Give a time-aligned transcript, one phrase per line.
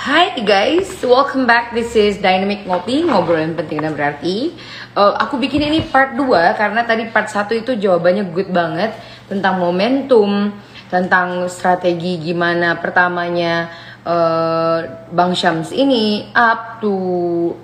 [0.00, 1.76] Hai guys, welcome back.
[1.76, 4.56] This is Dynamic Ngopi, ngobrolin penting dan berarti.
[4.96, 6.24] Uh, aku bikin ini part 2
[6.56, 8.96] karena tadi part 1 itu jawabannya good banget
[9.28, 10.56] tentang momentum,
[10.88, 13.68] tentang strategi gimana pertamanya
[14.08, 16.96] uh, Bang Syams ini up to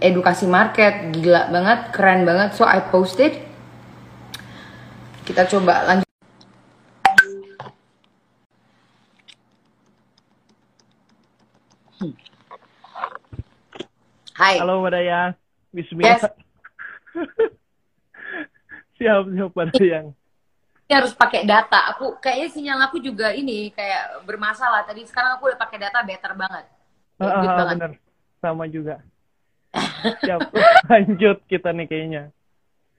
[0.04, 2.52] edukasi market, gila banget, keren banget.
[2.52, 3.32] So I posted.
[5.24, 6.04] Kita coba lanjut.
[14.36, 14.60] Hai.
[14.60, 15.32] Halo Mbak Dayang.
[15.72, 16.20] Bismillah.
[16.20, 16.24] Yes.
[19.00, 20.12] siap, siap Mbak Dayang.
[20.84, 21.96] Ini harus pakai data.
[21.96, 24.84] Aku kayaknya sinyal aku juga ini kayak bermasalah.
[24.84, 26.68] Tadi sekarang aku udah pakai data better banget.
[27.16, 27.66] Good ah, banget.
[27.80, 27.92] bener.
[28.44, 29.00] Sama juga.
[30.20, 30.52] siap.
[30.92, 32.22] Lanjut kita nih kayaknya.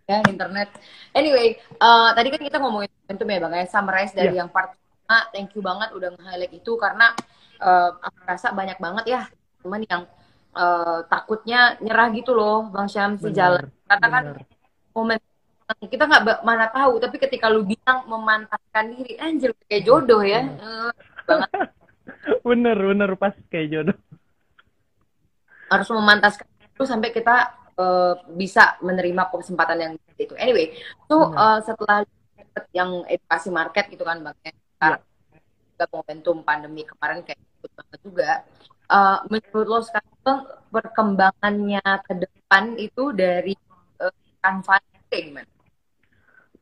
[0.09, 0.73] Ya, internet.
[1.13, 4.41] Anyway, uh, tadi kan kita ngomongin momentum ya Bang, ya summarize dari Iya.
[4.41, 5.29] yang part pertama.
[5.29, 7.13] Thank you banget udah nge-highlight itu karena
[7.61, 9.21] uh, aku rasa banyak banget ya
[9.61, 10.09] teman yang
[10.55, 13.65] uh, takutnya nyerah gitu loh Bang Syam si Bener, jalan.
[13.87, 14.43] Karena kan bener.
[14.95, 15.19] momen
[15.83, 20.47] kita nggak mana tahu tapi ketika lu bilang memantapkan diri anjir kayak jodoh ya.
[20.47, 20.91] Eh,
[21.27, 21.51] banget.
[22.43, 23.97] Bener, bener pas kayak jodoh.
[25.67, 30.31] harus memantaskan itu sampai kita eh, bisa menerima kesempatan yang itu.
[30.39, 30.71] Anyway
[31.11, 32.07] so eh, setelah
[32.71, 35.01] yang edukasi market gitu kan bang ya, sekarang
[35.77, 38.31] juga momentum pandemi kemarin kayak ikut banget juga
[38.87, 43.51] Eh, menurut lo sekarang perkembangannya ke depan itu dari
[43.99, 44.79] uh, Canva
[45.11, 45.51] gimana?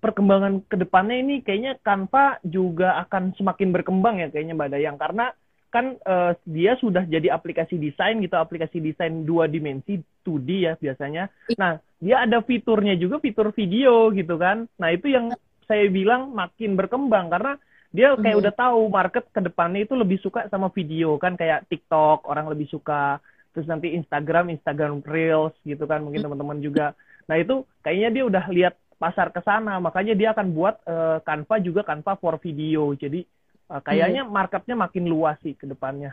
[0.01, 4.97] Perkembangan ke depannya ini kayaknya Canva juga akan semakin berkembang ya kayaknya Mbak Dayang.
[4.97, 5.25] Karena
[5.73, 11.27] kan eh, dia sudah jadi aplikasi desain gitu, aplikasi desain dua dimensi 2D ya biasanya.
[11.59, 14.71] Nah, dia ada fiturnya juga, fitur video gitu kan.
[14.79, 15.35] Nah, itu yang
[15.67, 17.59] saya bilang makin berkembang karena
[17.95, 18.41] dia kayak Mhm.
[18.43, 22.67] udah tahu market ke depannya itu lebih suka sama video kan kayak TikTok orang lebih
[22.67, 23.23] suka
[23.55, 26.91] terus nanti Instagram Instagram Reels gitu kan mungkin teman-teman juga
[27.25, 31.55] nah itu kayaknya dia udah lihat pasar ke sana makanya dia akan buat eh, Canva
[31.63, 33.23] juga Canva for video jadi
[33.71, 36.11] eh, kayaknya marketnya makin luas sih ke depannya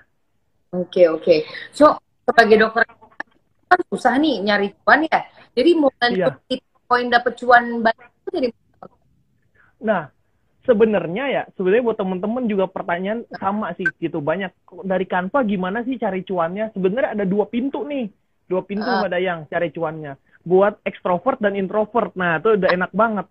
[0.73, 1.45] Oke oke.
[1.77, 2.89] So sebagai dokter
[3.69, 5.21] kan susah nih nyari cuan ya.
[5.53, 6.57] Jadi momentum Iya.
[6.89, 8.49] poin dapet cuan banyak itu jadi
[9.83, 10.09] Nah,
[10.63, 14.23] sebenarnya ya, sebenarnya buat temen-temen juga pertanyaan sama sih gitu.
[14.23, 14.53] Banyak
[14.87, 16.71] dari Canva gimana sih cari cuannya?
[16.75, 18.09] Sebenarnya ada dua pintu nih.
[18.47, 19.03] Dua pintu Ah.
[19.03, 20.13] Mbak Dayang cari cuannya.
[20.43, 22.15] Buat ekstrovert dan introvert.
[22.19, 23.27] Nah, itu udah enak banget.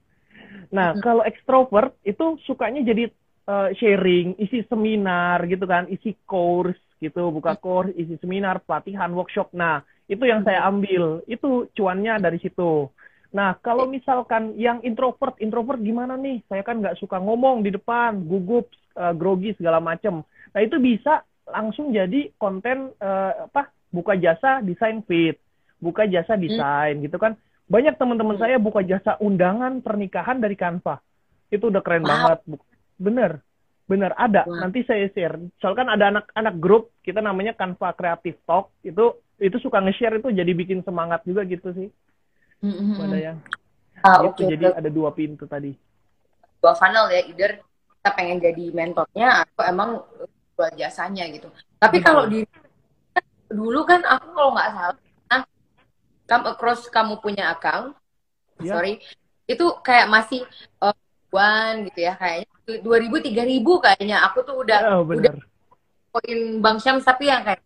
[0.72, 3.12] Nah, kalau ekstrovert itu sukanya jadi
[3.48, 9.52] eh, sharing, isi seminar gitu kan, isi course gitu, buka course, isi seminar, pelatihan, workshop.
[9.52, 11.24] Nah, itu yang saya ambil.
[11.28, 12.88] Itu cuannya dari situ.
[13.32, 16.44] Nah, kalau misalkan yang introvert, introvert gimana nih?
[16.52, 20.20] Saya kan nggak suka ngomong di depan, gugup, eh, grogi segala macem.
[20.52, 23.72] Nah, itu bisa langsung jadi konten eh, apa?
[23.92, 25.36] Buka jasa desain feed,
[25.80, 27.36] buka jasa desain gitu kan.
[27.68, 31.00] Banyak teman-teman saya buka jasa undangan pernikahan dari Canva.
[31.52, 32.12] Itu udah keren Wow.
[32.12, 32.40] banget.
[33.00, 33.32] Bener,
[33.88, 34.44] bener ada.
[34.48, 34.60] Wow.
[34.64, 35.40] Nanti saya share.
[35.60, 38.76] Soalnya kan ada anak-anak grup kita namanya Canva Creative Talk.
[38.84, 41.88] Itu itu suka nge-share itu jadi bikin semangat juga gitu sih.
[42.62, 43.38] Mbak Dayang.
[44.02, 44.44] Ah, Gitu, oke.
[44.58, 45.74] jadi ada dua pintu tadi.
[46.62, 47.52] Dua funnel ya, either
[47.98, 49.90] kita pengen jadi mentornya atau emang
[50.58, 51.50] jual jasanya gitu.
[51.78, 52.06] Tapi Betul.
[52.06, 52.40] kalau di
[53.52, 54.98] dulu kan aku kalau nggak salah,
[55.28, 55.42] nah,
[56.26, 57.94] come across kamu punya account,
[58.62, 58.78] Ya.
[58.78, 59.02] sorry,
[59.46, 60.46] itu kayak masih
[60.80, 60.94] uh,
[61.34, 62.48] one gitu ya, kayaknya
[62.86, 64.22] dua ribu tiga ribu kayaknya.
[64.30, 65.36] Aku tuh udah Oh, udah bener.
[66.14, 67.62] poin Bang Syams tapi yang kayak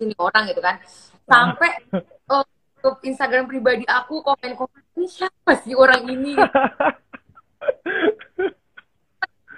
[0.00, 0.78] ini orang gitu kan
[1.26, 1.70] sampai
[2.32, 2.44] oh,
[2.80, 6.34] ke Instagram pribadi aku komen-komen ini siapa sih orang ini?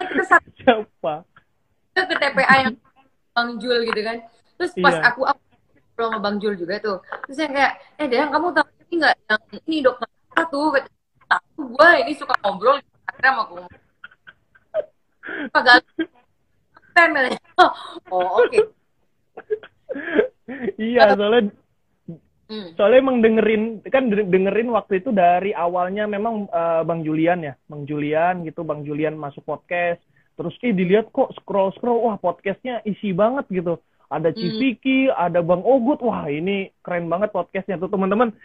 [0.03, 1.23] Kita satu Siapa?
[1.95, 2.75] ke TPA yang
[3.33, 4.19] Bang Jul gitu kan.
[4.59, 5.07] Terus pas Iya.
[5.15, 5.41] aku aku
[5.95, 6.99] sama Bang Jul juga tuh.
[7.29, 7.73] Terus yang kayak
[8.03, 10.75] eh Dayang kamu tahu ini nggak yang ini dokter A tuh?
[11.31, 13.55] Tahu gue ini suka ngobrol di Instagram aku.
[15.55, 15.81] Agak
[18.13, 18.51] oh oke.
[18.51, 18.63] Okay.
[20.77, 21.49] iya soalnya
[22.53, 22.77] hmm.
[22.77, 27.89] soalnya emang dengerin kan dengerin waktu itu dari awalnya memang uh, Bang Julian ya Bang
[27.89, 30.05] Julian gitu Bang Julian masuk podcast
[30.37, 33.81] terus eh dilihat kok scroll scroll wah podcastnya isi banget gitu
[34.13, 34.37] ada hmm.
[34.37, 35.17] Civiki, hmm.
[35.17, 36.05] ada Bang Ogut.
[36.05, 38.37] Wah, ini keren banget podcastnya tuh teman-teman.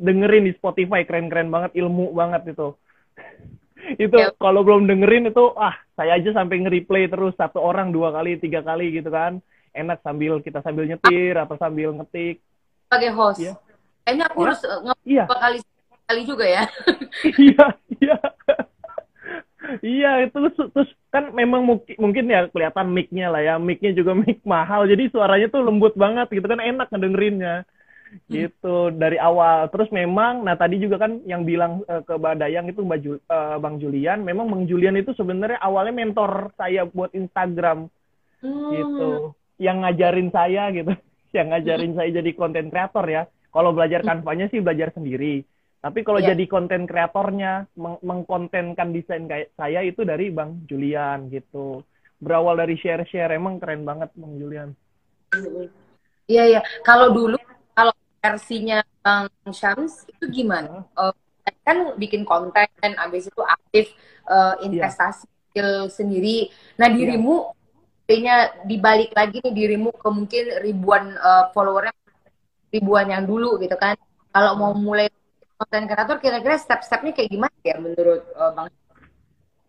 [0.00, 2.72] Dengerin di Spotify, keren-keren banget, ilmu banget itu.
[4.08, 4.32] itu ya.
[4.40, 8.64] kalau belum dengerin itu, ah saya aja sampai nge-replay terus satu orang dua kali, tiga
[8.64, 9.44] kali gitu kan.
[9.76, 12.40] Enak sambil kita sambil nyetir atau sambil ngetik.
[12.90, 13.38] Sebagai host.
[13.38, 13.54] Ya.
[14.02, 14.44] Kayaknya aku ya?
[14.50, 15.24] harus eh, iya.
[15.30, 15.58] kali
[16.10, 16.62] kali juga ya.
[17.46, 17.66] iya,
[18.02, 18.16] iya.
[19.78, 20.38] iya itu
[20.74, 25.06] terus kan memang mungkin mungkin ya kelihatan mic-nya lah ya mic-nya juga mic mahal jadi
[25.14, 27.62] suaranya tuh lembut banget gitu kan enak ngedengerinnya
[28.10, 28.30] hmm.
[28.30, 32.82] gitu dari awal terus memang nah tadi juga kan yang bilang uh, ke Badayang itu
[32.82, 37.86] Mbak Ju, uh, Bang Julian memang Bang Julian itu sebenarnya awalnya mentor saya buat Instagram
[38.42, 38.70] hmm.
[38.74, 39.08] gitu
[39.62, 40.90] yang ngajarin saya gitu
[41.32, 45.46] yang ngajarin saya jadi konten kreator ya kalau belajar kanvanya sih belajar sendiri
[45.80, 46.36] tapi kalau yeah.
[46.36, 51.80] jadi konten kreatornya, meng mengkontenkan desain kayak saya itu dari Bang Julian gitu.
[52.20, 54.76] Berawal dari share-share, emang keren banget Bang Julian.
[56.28, 56.60] Iya, iya.
[56.84, 57.40] Kalau dulu,
[57.72, 60.84] kalau versinya Bang Syams, itu gimana?
[60.92, 61.16] Uh,
[61.64, 62.68] kan bikin konten,
[63.00, 63.88] habis itu aktif
[64.28, 65.24] uh, investasi
[65.56, 65.88] yeah.
[65.88, 66.52] sendiri.
[66.76, 67.16] Nah, iya.
[67.16, 67.56] dirimu,
[68.10, 71.94] kayaknya dibalik lagi nih dirimu ke mungkin ribuan uh, followernya,
[72.74, 73.94] ribuan yang dulu gitu kan.
[74.34, 75.06] Kalau mau mulai
[75.54, 78.66] konten kreator kira-kira step-stepnya kayak gimana ya menurut uh, Bang?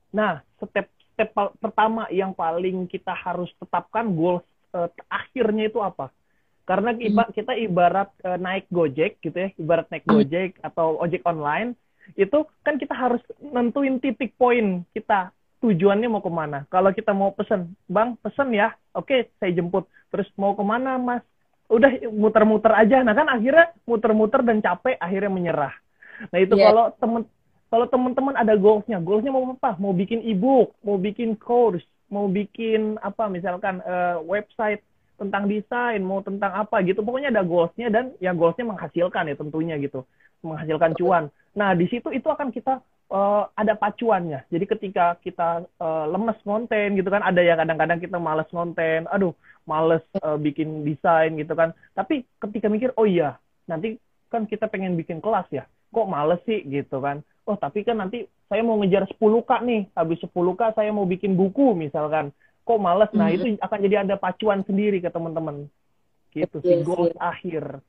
[0.10, 1.30] Nah, step step
[1.62, 4.42] pertama yang paling kita harus tetapkan goals
[4.74, 6.10] uh, akhirnya itu apa?
[6.66, 7.34] Karena iba, hmm.
[7.38, 10.14] kita ibarat uh, naik Gojek gitu ya, ibarat naik hmm.
[10.18, 11.78] Gojek atau ojek online,
[12.18, 15.30] itu kan kita harus nentuin titik poin kita
[15.62, 16.66] tujuannya mau ke mana.
[16.74, 19.86] Kalau kita mau pesen, bang pesen ya, oke saya jemput.
[20.10, 21.24] Terus mau ke mana mas?
[21.72, 25.74] udah muter-muter aja nah kan akhirnya muter-muter dan capek akhirnya menyerah
[26.30, 26.68] nah itu yeah.
[26.68, 27.22] kalau temen
[27.72, 33.00] kalau teman-teman ada goalsnya goalsnya mau apa mau bikin ebook mau bikin course mau bikin
[33.00, 34.84] apa misalkan uh, website
[35.22, 37.06] tentang desain mau tentang apa gitu.
[37.06, 40.02] Pokoknya ada goalsnya dan ya goalsnya menghasilkan ya tentunya gitu.
[40.42, 41.30] Menghasilkan cuan.
[41.54, 42.82] Nah di situ itu akan kita
[43.12, 44.48] uh, ada pacuannya.
[44.48, 49.36] Jadi ketika kita uh, lemes konten gitu kan, ada ya kadang-kadang kita males konten, aduh
[49.68, 51.76] males uh, bikin desain gitu kan.
[51.94, 53.38] Tapi ketika mikir, oh iya,
[53.68, 54.00] nanti
[54.32, 56.64] kan kita pengen bikin kelas ya, kok males sih?
[56.64, 57.22] gitu kan.
[57.44, 61.76] Oh tapi kan nanti saya mau ngejar 10k nih, habis 10k saya mau bikin buku
[61.76, 62.32] misalkan,
[62.64, 63.12] kok males.
[63.14, 65.68] Nah itu akan jadi ada pacuan sendiri ke teman-teman.
[66.32, 67.84] Gitu sih, goals akhir.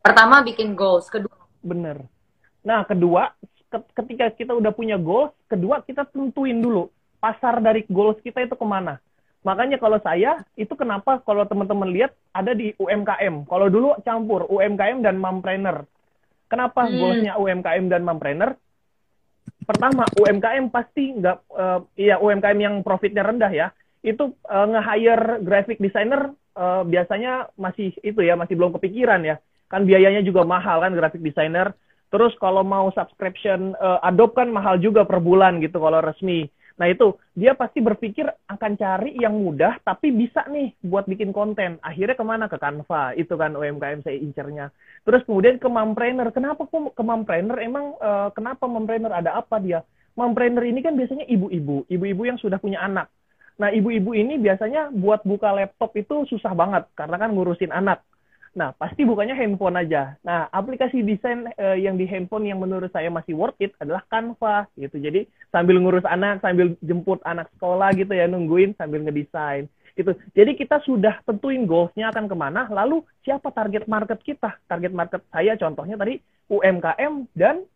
[0.00, 1.36] Pertama bikin goals, kedua.
[1.64, 2.04] Bener.
[2.64, 3.36] Nah kedua
[3.74, 6.88] ketika kita udah punya goals, kedua kita tentuin dulu
[7.18, 9.00] pasar dari goals kita itu ke mana.
[9.44, 13.44] Makanya kalau saya, itu kenapa kalau teman-teman lihat ada di UMKM.
[13.44, 15.84] Kalau dulu campur UMKM dan mompreneur.
[16.48, 16.92] Kenapa hmm.
[16.96, 18.56] goalsnya UMKM dan mompreneur?
[19.64, 23.68] Pertama, UMKM pasti nggak, uh, ya UMKM yang profitnya rendah ya,
[24.04, 29.40] itu uh, nge-hire graphic designer uh, biasanya masih itu ya, masih belum kepikiran ya.
[29.72, 31.72] Kan biayanya juga mahal kan graphic designer
[32.14, 36.46] Terus kalau mau subscription uh, Adobe kan mahal juga per bulan gitu kalau resmi.
[36.74, 41.78] Nah itu dia pasti berpikir akan cari yang mudah tapi bisa nih buat bikin konten.
[41.78, 44.74] Akhirnya ke mana ke Canva itu kan UMKM saya incernya.
[45.06, 46.34] Terus kemudian ke Mompreneur.
[46.34, 47.58] Kenapa kok ke Mompreneur?
[47.62, 49.86] Emang uh, kenapa Mompreneur ada apa dia?
[50.18, 53.06] Mompreneur ini kan biasanya ibu-ibu, ibu-ibu yang sudah punya anak.
[53.54, 58.02] Nah ibu-ibu ini biasanya buat buka laptop itu susah banget karena kan ngurusin anak.
[58.54, 60.14] Nah, pasti bukannya handphone aja.
[60.22, 64.70] Nah, aplikasi desain uh, yang di handphone yang menurut saya masih worth it adalah Canva
[64.78, 65.02] gitu.
[65.02, 69.66] Jadi sambil ngurus anak, sambil jemput anak sekolah gitu ya, nungguin sambil ngedesain
[69.98, 70.14] gitu.
[70.38, 74.54] Jadi kita sudah tentuin goalsnya akan ke mana, lalu siapa target market kita?
[74.70, 77.66] Target market saya contohnya tadi UMKM dan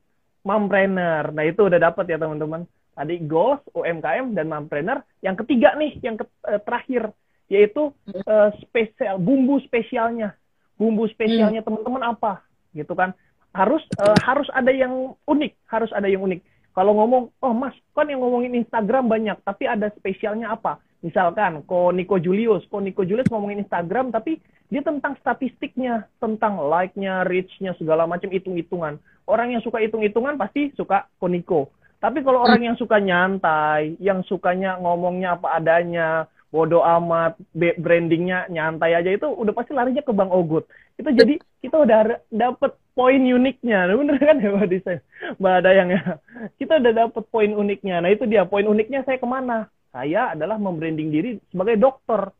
[0.46, 1.34] mompreneur.
[1.34, 2.62] Nah, itu udah dapat ya teman-teman.
[2.94, 5.02] Tadi goals, UMKM, dan mompreneur.
[5.22, 7.14] Yang ketiga nih, yang ke, uh, terakhir,
[7.50, 7.94] yaitu
[8.26, 10.38] uh, spesial bumbu spesialnya
[10.78, 11.68] bumbu spesialnya hmm.
[11.68, 12.40] teman-teman apa?
[12.72, 13.12] Gitu kan.
[13.52, 16.40] Harus uh, harus ada yang unik harus ada yang unik.
[16.72, 20.78] Kalau ngomong oh mas kan yang ngomongin Instagram banyak tapi ada spesialnya apa?
[21.02, 22.62] Misalkan ko Nico Julius.
[22.70, 24.38] Ko Nico Julius ngomongin Instagram tapi
[24.70, 29.02] dia tentang statistiknya tentang like-nya reach-nya segala macam hitung-hitungan.
[29.26, 34.22] Orang yang suka hitung-hitungan pasti suka ko Nico tapi kalau orang yang suka nyantai yang
[34.22, 39.10] sukanya ngomongnya apa adanya bodo amat brandingnya nyantai aja.
[39.12, 40.64] Itu udah pasti larinya ke Bang Ogut.
[40.96, 43.86] Itu jadi kita udah dapet poin uniknya.
[43.92, 45.00] Bener kan ya Mbak Desain
[45.38, 46.02] Mbak Dayang ya.
[46.56, 48.00] Kita udah dapet poin uniknya.
[48.00, 49.68] Nah itu dia poin uniknya saya ke mana?
[49.92, 52.32] Saya adalah membranding diri sebagai dokter.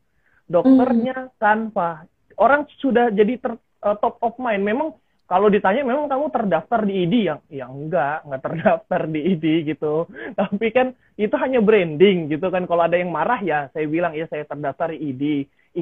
[0.48, 2.08] Dokternya tanpa.
[2.40, 3.52] Orang sudah jadi ter,
[3.84, 4.64] uh, top of mind.
[4.64, 4.96] Memang
[5.28, 10.08] kalau ditanya memang kamu terdaftar di ID yang yang enggak enggak terdaftar di ID gitu.
[10.32, 12.64] Tapi kan itu hanya branding gitu kan.
[12.64, 15.22] Kalau ada yang marah ya saya bilang ya saya terdaftar di ID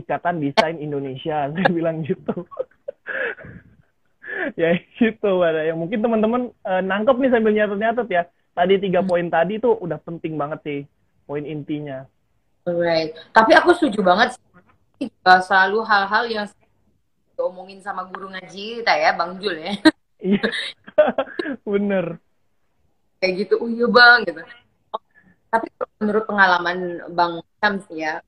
[0.03, 1.47] Ikatan Desain Indonesia.
[1.55, 2.35] Saya bilang gitu.
[4.59, 8.23] Ya gitu ada yang mungkin teman-teman uh, nangkep nih sambil nyatet-nyatet ya.
[8.53, 9.09] Tadi tiga hmm.
[9.09, 10.81] poin tadi tuh udah penting banget sih
[11.25, 12.05] poin intinya.
[12.67, 13.17] Alright.
[13.33, 15.09] Tapi aku setuju banget sih.
[15.25, 16.47] Selalu hal-hal yang
[17.37, 19.73] diomongin sama guru ngaji kita ya, Bang Jul ya.
[20.17, 20.49] Iya,
[21.77, 22.17] bener.
[23.21, 24.41] Kayak gitu, oh iya Bang, gitu.
[24.93, 25.03] Oh,
[25.53, 25.69] tapi
[26.01, 28.25] menurut pengalaman Bang Syams ya,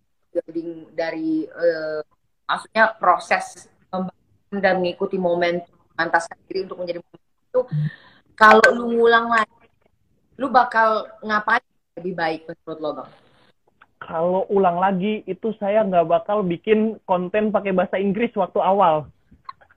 [0.93, 2.05] dari uh,
[2.45, 5.65] maksudnya proses membangun dan mengikuti momen
[5.97, 7.61] mantaskan diri untuk menjadi itu,
[8.37, 9.67] kalau lu ngulang lagi,
[10.37, 11.65] lu bakal ngapain
[11.99, 13.11] lebih baik menurut lo Bang?
[14.09, 19.05] Kalau ulang lagi itu saya nggak bakal bikin konten pakai bahasa Inggris waktu awal.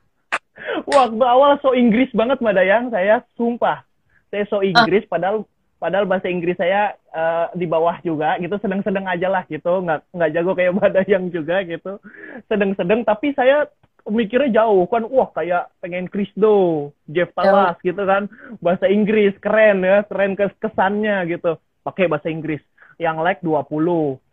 [0.96, 3.84] waktu awal so Inggris banget Mbak Dayang, saya sumpah.
[4.32, 5.44] Saya so Inggris padahal
[5.84, 10.32] padahal bahasa Inggris saya uh, di bawah juga gitu, sedang-sedang aja lah gitu, nggak nggak
[10.32, 12.00] jago kayak Mbak Dayang juga gitu.
[12.48, 13.68] Sedang-sedang tapi saya
[14.08, 14.88] mikirnya jauh.
[14.88, 18.32] Kan wah kayak pengen Krisdo, Jeff Talas gitu kan.
[18.64, 21.60] Bahasa Inggris keren ya keren kesannya gitu.
[21.84, 22.64] Pakai bahasa Inggris
[23.02, 23.66] yang like 20,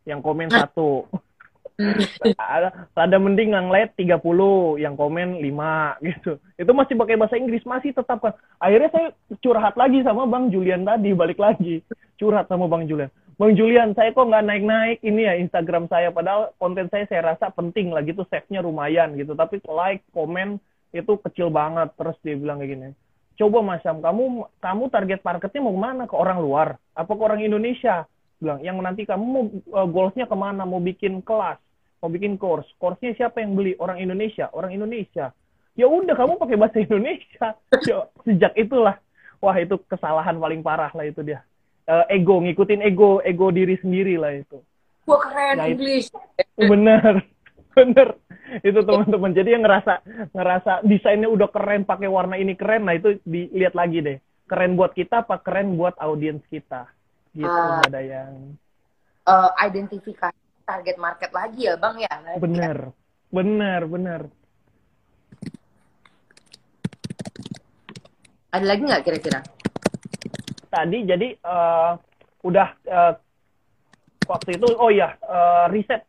[0.05, 1.09] yang komen satu.
[2.37, 2.69] ada,
[3.09, 4.21] ada mending yang like 30,
[4.77, 6.37] yang komen 5 gitu.
[6.61, 8.37] Itu masih pakai bahasa Inggris, masih tetap kan.
[8.61, 9.09] Akhirnya saya
[9.41, 11.81] curhat lagi sama Bang Julian tadi, balik lagi.
[12.21, 13.09] Curhat sama Bang Julian.
[13.39, 16.13] Bang Julian, saya kok nggak naik-naik ini ya Instagram saya.
[16.13, 19.33] Padahal konten saya saya rasa penting lah gitu, save-nya lumayan gitu.
[19.33, 20.61] Tapi like, komen
[20.93, 21.89] itu kecil banget.
[21.95, 22.89] Terus dia bilang kayak gini,
[23.39, 26.03] coba Mas Syam, kamu kamu target marketnya mau ke mana?
[26.11, 26.69] Ke orang luar?
[26.99, 28.11] Apa ke orang Indonesia?
[28.39, 30.63] Bilang yang nanti kamu mau uh, goalsnya ke mana?
[30.63, 31.59] Mau bikin kelas?
[31.99, 32.67] Mau bikin course?
[32.79, 33.75] Course-nya siapa yang beli?
[33.83, 34.47] Orang Indonesia?
[34.55, 35.35] Orang Indonesia.
[35.75, 37.59] Ya udah kamu pakai bahasa Indonesia.
[37.87, 39.03] Ya, sejak itulah.
[39.39, 41.43] Wah itu kesalahan paling parah lah itu dia.
[41.89, 44.59] Uh, ego ngikutin ego ego diri sendiri lah itu.
[45.07, 46.11] Wah keren nah, English.
[46.59, 47.23] bener.
[47.79, 48.19] Bener.
[48.67, 49.31] Itu teman-teman.
[49.31, 50.03] Jadi yang ngerasa
[50.35, 54.19] ngerasa desainnya udah keren pakai warna ini keren nah itu dilihat lagi deh.
[54.51, 56.91] Keren buat kita apa keren buat audiens kita
[57.39, 58.59] gitu uh, ada yang
[59.31, 60.35] uh, identifikasi
[60.67, 62.15] target market lagi ya bang ya?
[62.43, 62.91] Bener.
[63.31, 64.21] Bener bener.
[68.51, 69.41] Ada lagi nggak kira-kira?
[70.69, 71.95] Tadi jadi uh,
[72.43, 73.13] udah uh,
[74.27, 76.03] waktu itu oh ya uh, riset.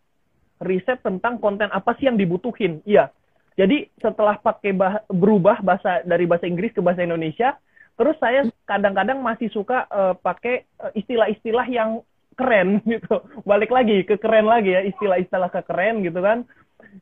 [0.59, 2.83] Riset tentang konten apa sih yang dibutuhin.
[2.83, 3.15] Iya.
[3.55, 7.55] Jadi setelah pakai bah berubah bahasa dari bahasa Inggris ke bahasa Indonesia
[7.99, 11.99] Terus saya kadang-kadang masih suka uh, pakai uh, istilah-istilah yang
[12.39, 13.19] keren gitu.
[13.43, 16.47] Balik lagi ke keren lagi ya, istilah-istilah ke keren gitu kan.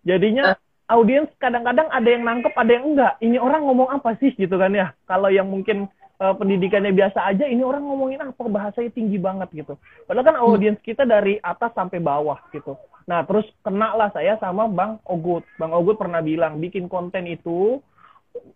[0.02, 0.58] Jadinya
[0.90, 3.14] audiens kadang-kadang ada yang nangkep, ada yang enggak.
[3.22, 4.98] Ini orang ngomong apa sih gitu kan ya.
[5.06, 5.86] Kalau yang mungkin
[6.18, 9.78] uh, pendidikannya biasa aja, ini orang ngomongin apa bahasanya tinggi banget gitu.
[10.10, 12.74] Padahal kan audiens kita dari atas sampai bawah gitu.
[13.08, 15.46] Nah, terus kena lah saya sama Bang Ogut.
[15.56, 17.80] Bang Ogut pernah bilang, bikin konten itu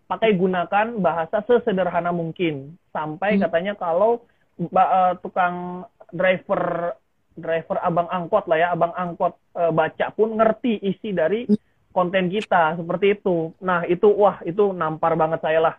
[0.06, 2.76] pakai gunakan bahasa sesederhana mungkin.
[2.92, 3.40] Sampai hmm.
[3.48, 4.22] katanya kalau
[4.60, 6.94] uh, tukang driver
[7.32, 11.90] driver abang angkot lah ya abang angkot uh, baca pun ngerti isi dari hmm.
[11.96, 13.56] konten kita seperti itu.
[13.64, 15.74] Nah itu wah itu nampar banget saya lah.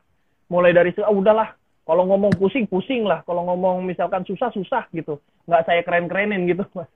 [0.49, 3.21] Mulai dari ah, udahlah kalau ngomong pusing pusing lah.
[3.23, 5.21] Kalau ngomong misalkan susah susah gitu.
[5.45, 6.89] Nggak saya keren kerenin gitu mas.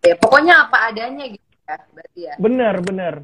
[0.00, 2.34] Ya, pokoknya apa adanya gitu ya berarti ya.
[2.40, 3.14] Bener bener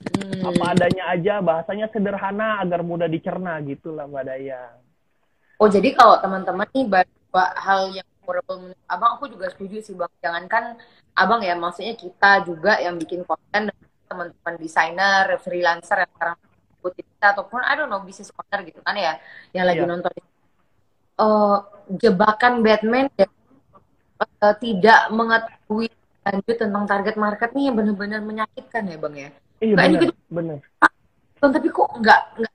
[0.00, 0.48] Hmm.
[0.48, 4.72] Apa adanya aja, bahasanya sederhana agar mudah dicerna gitu lah Mbak Daya.
[5.60, 10.08] Oh jadi kalau teman-teman nih bawa hal yang memorable abang aku juga setuju sih bang.
[10.24, 10.80] Jangankan
[11.12, 13.68] abang ya, maksudnya kita juga yang bikin konten
[14.08, 16.36] teman-teman desainer, freelancer yang sekarang
[16.80, 19.20] ikutin kita ataupun I don't know bisnis owner gitu kan ya,
[19.52, 19.90] yang lagi yeah.
[19.92, 20.12] nonton.
[21.20, 21.60] Uh,
[22.00, 23.28] jebakan Batman ya,
[24.40, 25.92] uh, tidak mengetahui
[26.24, 30.14] lanjut tentang target market nih yang benar-benar menyakitkan ya bang ya Iya benar, gitu.
[30.32, 30.58] benar.
[31.40, 32.52] Tapi kok nggak nggak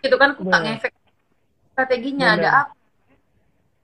[0.00, 0.92] gitu kan kok nggak ngefek
[1.76, 2.40] strateginya bener.
[2.40, 2.72] ada apa?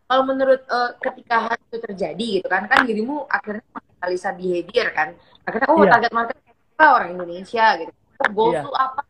[0.06, 5.08] Kalau menurut uh, ketika hal itu terjadi gitu kan kan dirimu akhirnya menganalisa behavior kan.
[5.44, 5.92] Akhirnya oh yeah.
[5.92, 6.36] target market
[6.76, 7.92] apa orang Indonesia gitu.
[8.22, 8.80] Oh, goals yeah.
[8.80, 9.02] apa?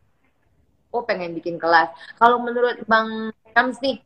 [0.91, 1.93] Oh pengen bikin kelas.
[2.17, 4.01] Kalau menurut Bang Kams nih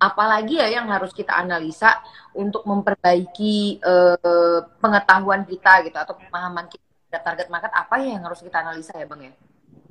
[0.00, 2.00] apalagi ya yang harus kita analisa
[2.32, 8.38] untuk memperbaiki uh, pengetahuan kita gitu atau pemahaman kita target market apa ya yang harus
[8.38, 9.32] kita analisa ya bang ya?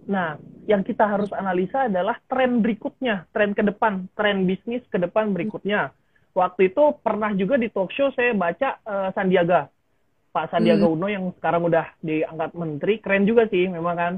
[0.10, 0.30] Nah,
[0.66, 5.92] yang kita harus analisa adalah tren berikutnya, tren ke depan, tren bisnis ke depan berikutnya.
[6.34, 9.70] Waktu itu pernah juga di talk show saya baca uh, Sandiaga,
[10.32, 10.96] Pak Sandiaga hmm.
[10.96, 14.14] Uno yang sekarang udah diangkat menteri, keren juga sih memang kan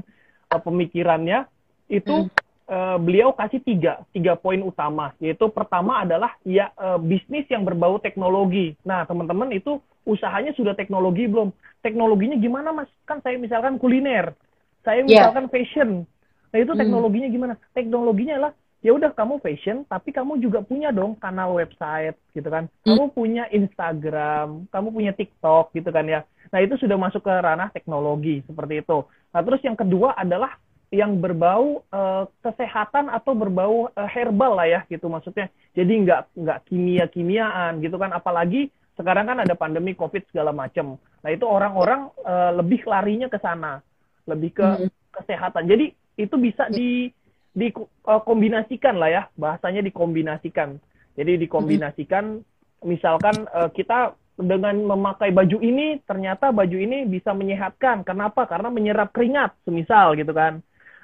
[0.54, 1.44] uh, pemikirannya.
[1.90, 2.41] Itu hmm
[2.72, 8.00] uh, beliau kasih tiga tiga poin utama yaitu pertama adalah ya uh, bisnis yang berbau
[8.00, 8.72] teknologi.
[8.88, 11.52] Nah teman-teman itu usahanya sudah teknologi belum?
[11.84, 12.88] Teknologinya gimana mas?
[13.04, 14.32] Kan saya misalkan kuliner,
[14.80, 15.28] saya iya.
[15.28, 15.52] misalkan yeah.
[15.52, 15.90] fashion.
[16.52, 16.80] Nah itu hmm.
[16.80, 17.36] teknologinya hmm.
[17.36, 17.54] gimana?
[17.76, 18.52] Teknologinya lah
[18.82, 22.66] ya udah kamu fashion tapi kamu juga punya dong kanal website gitu kan.
[22.82, 22.96] Hmm.
[22.96, 26.20] Kamu punya Instagram, kamu punya TikTok gitu kan ya.
[26.50, 28.98] Nah itu sudah masuk ke ranah teknologi seperti itu.
[29.32, 30.58] Nah terus yang kedua adalah
[30.92, 35.48] yang berbau uh, kesehatan atau berbau uh, herbal lah ya gitu maksudnya.
[35.72, 38.12] Jadi nggak nggak kimia kimiaan gitu kan.
[38.12, 38.68] Apalagi
[39.00, 41.00] sekarang kan ada pandemi covid segala macam.
[41.24, 43.80] Nah itu orang-orang uh, lebih larinya ke sana,
[44.28, 44.92] lebih ke hmm.
[45.16, 45.64] kesehatan.
[45.64, 47.08] Jadi itu bisa di
[47.56, 50.76] dikombinasikan lah ya bahasanya dikombinasikan.
[51.16, 52.84] Jadi dikombinasikan hmm.
[52.84, 58.04] misalkan uh, kita dengan memakai baju ini ternyata baju ini bisa menyehatkan.
[58.04, 58.44] Kenapa?
[58.44, 60.60] Karena menyerap keringat, semisal gitu kan.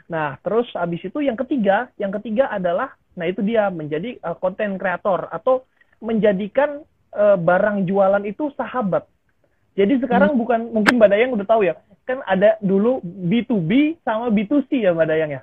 [0.08, 4.78] Nah, terus habis itu yang ketiga, yang ketiga adalah, nah itu dia menjadi konten uh,
[4.80, 5.68] kreator atau
[6.00, 6.80] menjadikan
[7.12, 9.04] uh, barang jualan itu sahabat.
[9.76, 10.40] Jadi sekarang hmm.
[10.40, 11.76] bukan mungkin Mbak Dayang udah tahu ya,
[12.08, 15.42] kan ada dulu B2B sama B2C ya Mbak Dayang ya.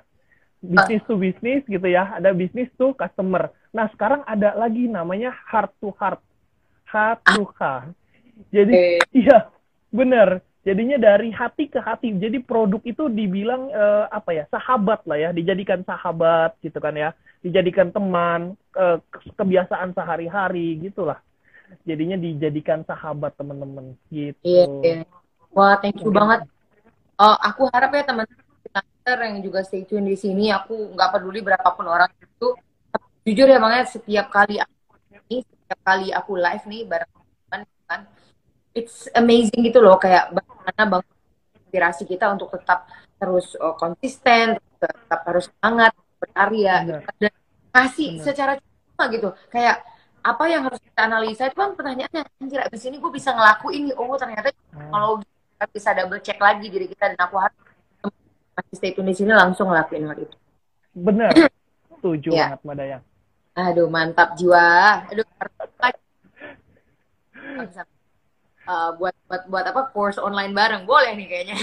[0.66, 3.54] Bisnis to bisnis gitu ya, ada bisnis to customer.
[3.70, 6.18] Nah, sekarang ada lagi namanya heart to heart.
[6.90, 7.94] Heart to heart.
[8.50, 9.46] Jadi, iya,
[9.94, 12.10] benar jadinya dari hati ke hati.
[12.18, 15.30] Jadi produk itu dibilang uh, apa ya sahabat lah ya.
[15.30, 17.14] Dijadikan sahabat gitu kan ya.
[17.46, 18.98] Dijadikan teman uh,
[19.38, 21.22] kebiasaan sehari-hari gitulah.
[21.86, 23.94] Jadinya dijadikan sahabat teman-teman.
[24.10, 24.34] Gitu.
[24.42, 24.94] Iya, iya.
[25.54, 26.42] wah thank you banget.
[27.14, 28.44] Uh, aku harap ya teman-teman
[29.06, 32.58] yang juga stay tune di sini aku nggak peduli berapapun orang itu.
[33.22, 34.74] Jujur ya banget setiap kali aku
[35.30, 38.00] ini setiap kali aku live nih bareng teman kan
[38.76, 41.04] it's amazing gitu loh kayak bagaimana bang
[41.56, 42.84] inspirasi kita untuk tetap
[43.16, 47.00] terus uh, konsisten tetap harus semangat berkarya gitu.
[47.16, 47.32] dan
[47.72, 48.24] kasih Bener.
[48.24, 49.80] secara cuma gitu kayak
[50.20, 53.94] apa yang harus kita analisa itu kan pertanyaannya anjir abis ini gue bisa ngelakuin nih
[53.96, 54.52] oh ternyata
[54.92, 57.56] kalau kita bisa double check lagi diri kita dan aku harus
[58.56, 60.36] masih stay tune di sini langsung ngelakuin hal itu.
[60.96, 61.28] Bener
[61.96, 62.52] setuju ya.
[62.52, 62.98] banget Madaya
[63.56, 65.08] aduh mantap jiwa.
[65.08, 65.24] Aduh
[68.66, 70.84] uh, buat buat buat apa course online bareng.
[70.84, 71.56] Boleh nih kayaknya.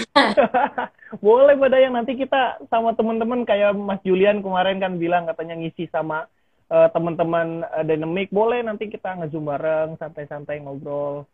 [1.24, 5.86] Boleh pada yang nanti kita sama teman-teman kayak Mas Julian kemarin kan bilang katanya ngisi
[5.92, 6.26] sama
[6.72, 8.32] uh, teman-teman uh, Dynamic.
[8.34, 11.28] Boleh nanti kita ngezoom bareng santai-santai ngobrol.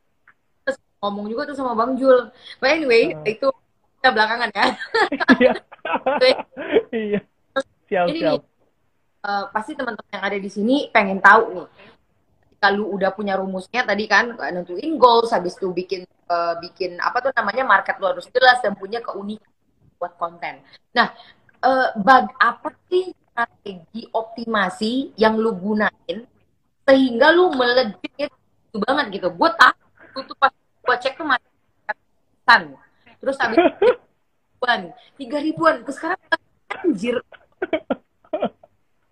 [0.66, 2.28] Terus ngomong juga tuh sama Bang Jul.
[2.60, 3.24] But anyway uh.
[3.24, 3.48] itu
[4.00, 4.66] kita belakangan ya.
[5.38, 5.52] Iya.
[6.90, 7.20] Iya.
[7.88, 8.42] Siap siap.
[9.24, 11.68] uh, pasti teman-teman yang ada di sini pengen tahu nih
[12.60, 17.32] kalau udah punya rumusnya tadi kan nentuin goals habis itu bikin uh, bikin apa tuh
[17.32, 19.48] namanya market lu harus jelas dan punya keunikan
[19.96, 20.60] buat konten.
[20.92, 21.12] Nah,
[21.64, 26.28] uh, bag apa sih strategi optimasi yang lu gunain
[26.84, 29.32] sehingga lu melejit itu banget gitu.
[29.32, 31.48] Gue tahu tuh pas gue cek tuh masih
[33.20, 34.80] terus habis ribuan,
[35.14, 36.20] tiga ribuan, terus sekarang
[36.68, 37.16] anjir.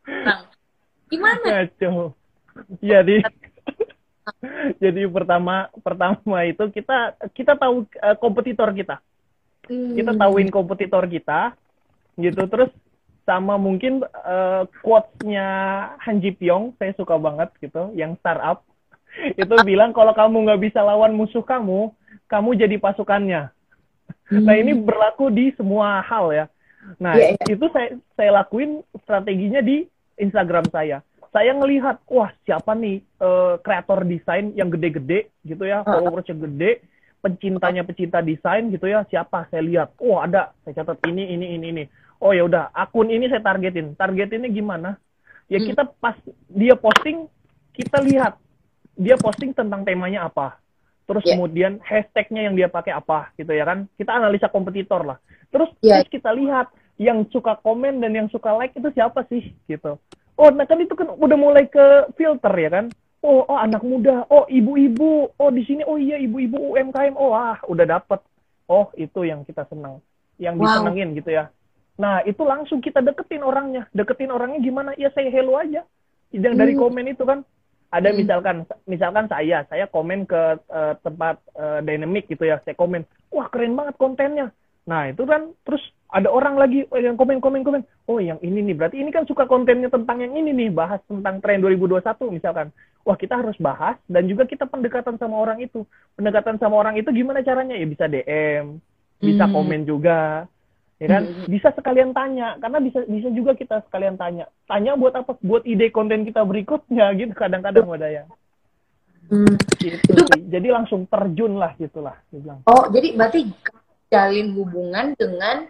[0.09, 0.49] Nah,
[1.13, 1.69] gimana?
[1.69, 2.17] Kacau.
[2.83, 3.23] Jadi
[4.83, 8.99] jadi pertama pertama itu kita kita tahu uh, kompetitor kita.
[9.69, 9.95] Hmm.
[9.95, 11.55] Kita tahuin kompetitor kita
[12.19, 12.71] gitu terus
[13.29, 15.47] sama mungkin uh, quotes-nya
[16.01, 18.67] Han Ji Pyong saya suka banget gitu yang startup
[19.41, 21.93] itu bilang kalau kamu nggak bisa lawan musuh kamu
[22.27, 23.53] kamu jadi pasukannya
[24.33, 24.45] hmm.
[24.49, 26.47] nah ini berlaku di semua hal ya
[26.97, 27.53] nah yeah, yeah.
[27.53, 29.85] itu saya saya lakuin strateginya di
[30.17, 36.37] Instagram saya saya ngelihat wah siapa nih uh, kreator desain yang gede-gede gitu ya followersnya
[36.37, 36.85] gede
[37.19, 39.51] pencintanya pecinta desain gitu ya siapa?
[39.51, 40.55] Saya lihat oh ada.
[40.63, 41.85] Saya catat ini ini ini ini.
[42.23, 43.95] Oh ya udah akun ini saya targetin.
[43.99, 44.91] Targetinnya gimana?
[45.51, 45.67] Ya hmm.
[45.75, 46.17] kita pas
[46.51, 47.27] dia posting
[47.75, 48.39] kita lihat.
[48.99, 50.59] Dia posting tentang temanya apa.
[51.07, 51.39] Terus yeah.
[51.39, 53.87] kemudian hashtagnya yang dia pakai apa gitu ya kan?
[53.95, 55.19] Kita analisa kompetitor lah.
[55.51, 56.03] Terus yeah.
[56.03, 60.03] terus kita lihat yang suka komen dan yang suka like itu siapa sih gitu
[60.39, 62.87] oh nah kan itu kan udah mulai ke filter ya kan?
[63.21, 64.25] Oh oh anak muda.
[64.31, 65.35] Oh ibu-ibu.
[65.35, 65.83] Oh di sini.
[65.83, 68.23] Oh iya ibu-ibu UMKM oh ah udah dapet.
[68.71, 69.99] Oh itu yang kita senang.
[70.39, 70.63] Yang wow.
[70.63, 71.51] disenengin gitu ya.
[71.99, 73.91] Nah itu langsung kita deketin orangnya.
[73.91, 74.91] Deketin orangnya gimana?
[74.95, 75.83] Ya saya hello aja.
[76.31, 76.83] Yang dari Hmm.
[76.87, 77.43] komen itu kan
[77.91, 78.21] ada Hmm.
[78.23, 82.63] misalkan misalkan saya saya komen ke eh, tempat eh, dynamic gitu ya.
[82.63, 83.03] Saya komen
[83.35, 84.55] wah keren banget kontennya.
[84.87, 88.65] Nah itu kan terus ada orang lagi oh, yang komen komen komen oh yang ini
[88.65, 92.01] nih berarti ini kan suka kontennya tentang yang ini nih bahas tentang tren 2021
[92.33, 92.73] misalkan.
[93.05, 95.85] Wah kita harus bahas dan juga kita pendekatan sama orang itu.
[96.17, 97.77] Pendekatan sama orang itu gimana caranya?
[97.77, 98.81] Ya bisa DM
[99.21, 99.55] bisa Hmm.
[99.55, 100.49] komen juga
[100.97, 101.23] ya kan?
[101.29, 101.47] Hmm.
[101.47, 104.49] bisa sekalian tanya karena bisa bisa juga kita sekalian tanya.
[104.65, 105.37] Tanya buat apa?
[105.45, 108.25] Buat ide konten kita berikutnya gitu kadang-kadang wadaya
[109.29, 109.61] Hmm.
[109.77, 110.49] gitu sih.
[110.49, 112.65] Jadi langsung terjun lah gitulah bilang.
[112.65, 113.53] Oh, jadi berarti
[114.09, 115.69] jalin hubungan dengan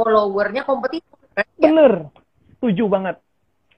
[0.00, 1.18] followernya kompetitor.
[1.56, 2.08] bener.
[2.58, 3.16] Setuju banget.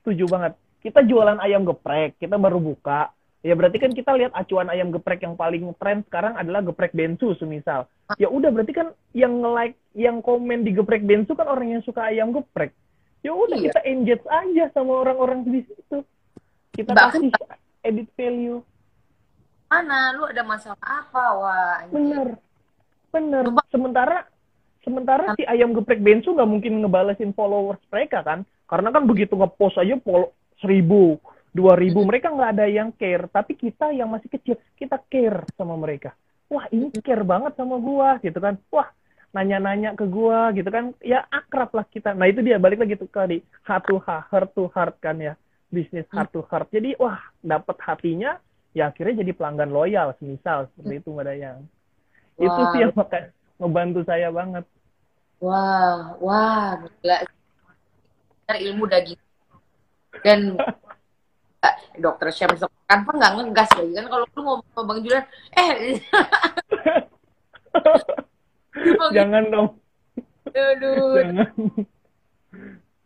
[0.01, 0.53] Setuju banget.
[0.83, 3.15] Kita jualan ayam geprek kita baru buka.
[3.43, 7.35] Ya berarti kan kita lihat acuan ayam geprek yang paling tren sekarang adalah geprek bensu
[7.35, 7.91] semisal.
[8.15, 12.07] Ya udah berarti kan yang nge-like yang komen di geprek bensu kan orang yang suka
[12.07, 12.71] ayam geprek.
[13.23, 13.71] Ya udah Iya.
[13.71, 16.03] kita engage aja sama orang-orang di situ.
[16.71, 17.31] Kita Bahkan- kasih
[17.83, 18.63] edit value.
[19.67, 20.15] Mana?
[20.15, 21.25] Lu ada masalah apa?
[21.39, 22.39] Wah, bener.
[23.11, 23.45] Bener.
[23.71, 24.27] Sementara
[24.83, 28.45] sementara si ayam geprek bensu nggak mungkin ngebalesin followers mereka kan?
[28.67, 31.19] Karena kan begitu ngepost aja follow seribu
[31.53, 33.29] dua ribu mereka nggak ada yang care.
[33.29, 36.17] Tapi kita yang masih kecil kita care sama mereka.
[36.49, 38.57] Wah ini care banget sama gua gitu kan.
[38.73, 38.89] Wah
[39.33, 40.97] nanya-nanya ke gua gitu kan.
[41.05, 42.17] Ya akrab lah kita.
[42.17, 42.57] Nah itu dia.
[42.57, 43.41] Balik lagi tuh tadi.
[43.65, 45.37] Heart to heart heart to heart kan ya.
[45.69, 46.69] Bisnis heart to heart.
[46.73, 48.41] Jadi wah dapat hatinya
[48.73, 50.69] ya akhirnya jadi pelanggan loyal semisal.
[50.73, 51.61] Seperti itu mbak Dayang.
[52.41, 52.71] Itu Wah.
[52.73, 53.29] sih yang pakai
[53.63, 54.67] ngebantu saya banget.
[55.39, 57.23] Wah, wah, gila.
[58.43, 59.25] Benar ilmu udah gitu.
[60.27, 60.59] Dan
[61.67, 63.93] eh, dokter Syams kan nggak ngegas lagi.
[63.95, 65.71] Kan kalau lu ngomong sama Bang Julian, eh,
[69.17, 69.69] jangan dong.
[70.53, 71.23] Aduh.
[71.23, 71.49] jangan.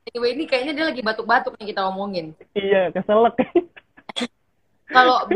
[0.07, 2.33] Anyway, ini kayaknya dia lagi batuk-batuk nih kita omongin.
[2.57, 3.37] iya keselak.
[4.97, 5.29] Kalau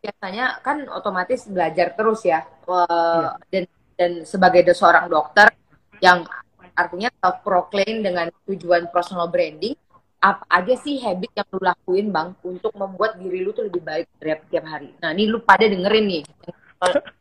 [0.00, 3.64] biasanya kan otomatis belajar terus ya, Eh, dan
[4.00, 5.52] dan sebagai seorang dokter
[6.00, 6.24] yang
[6.72, 9.76] artinya self proclaim dengan tujuan personal branding,
[10.24, 14.08] apa aja sih habit yang lu lakuin bang untuk membuat diri lu tuh lebih baik
[14.16, 14.88] tiap tiap hari.
[15.04, 16.24] Nah ini lu pada dengerin nih.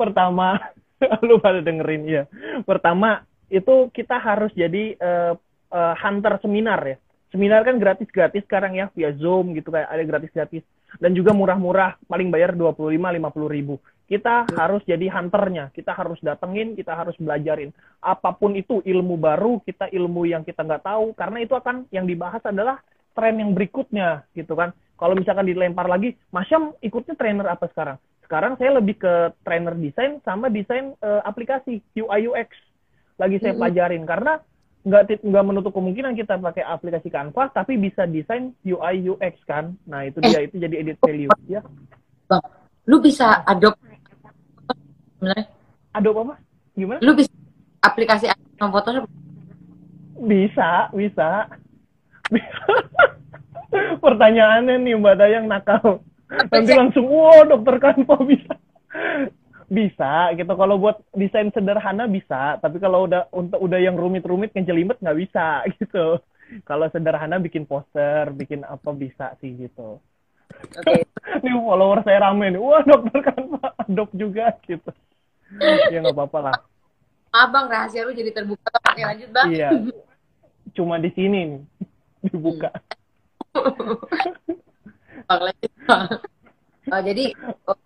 [0.00, 0.56] pertama
[1.28, 2.22] lu pada dengerin ya
[2.64, 5.32] pertama itu kita harus jadi eh,
[5.68, 6.96] eh, hunter seminar ya
[7.28, 10.64] seminar kan gratis-gratis sekarang ya via Zoom gitu kayak ada gratis-gratis
[10.96, 13.76] dan juga murah-murah paling bayar 25 50 ribu
[14.10, 15.70] kita harus jadi hunternya.
[15.70, 17.70] Kita harus datengin kita harus belajarin.
[18.02, 22.10] Apa pun itu ilmu baru kita ilmu yang kita nggak tahu karena itu akan yang
[22.10, 22.82] dibahas adalah
[23.14, 24.74] tren yang berikutnya gitu kan.
[24.98, 27.96] Kalau misalkan dilempar lagi Masyam ikutnya trainer apa sekarang?
[28.26, 29.14] Sekarang saya lebih ke
[29.46, 32.50] trainer desain sama desain eh, aplikasi UI UX
[33.14, 33.62] lagi saya Mm-mm.
[33.62, 34.42] pelajarin karena
[34.80, 39.78] nggak nggak menutup kemungkinan kita pakai aplikasi Canva tapi bisa desain UI UX kan.
[39.86, 41.62] Nah itu dia itu jadi edit value ya.
[42.88, 43.89] Lu bisa adopt
[45.20, 45.46] sebenarnya.
[45.92, 46.34] Adobe apa?
[46.72, 46.98] Gimana?
[47.04, 47.28] Lu bisa
[47.84, 49.04] aplikasi sama Photoshop.
[50.20, 51.48] bisa bisa.
[54.04, 56.00] Pertanyaannya nih mbak Dayang nakal.
[56.28, 58.54] Nanti langsung wow dokter Canva bisa.
[59.70, 60.52] Bisa gitu.
[60.56, 62.56] Kalau buat desain sederhana bisa.
[62.60, 66.20] Tapi kalau udah untuk udah yang rumit-rumit ngejelimet nggak bisa gitu.
[66.64, 70.02] Kalau sederhana bikin poster bikin apa bisa sih gitu
[70.76, 71.02] Oke.
[71.44, 74.90] nih follower saya rame nih wah dokter Canva adopt juga gitu
[75.90, 76.56] ya nggak apa-apa lah
[77.30, 78.66] Abang rahasia lu jadi terbuka.
[78.90, 79.46] Oke lanjut bang.
[79.54, 79.70] iya
[80.74, 81.60] cuma di sini nih
[82.26, 82.70] dibuka
[85.26, 86.06] Bang, lanjut, Bang.
[86.90, 87.24] Oh, jadi
[87.66, 87.78] oh,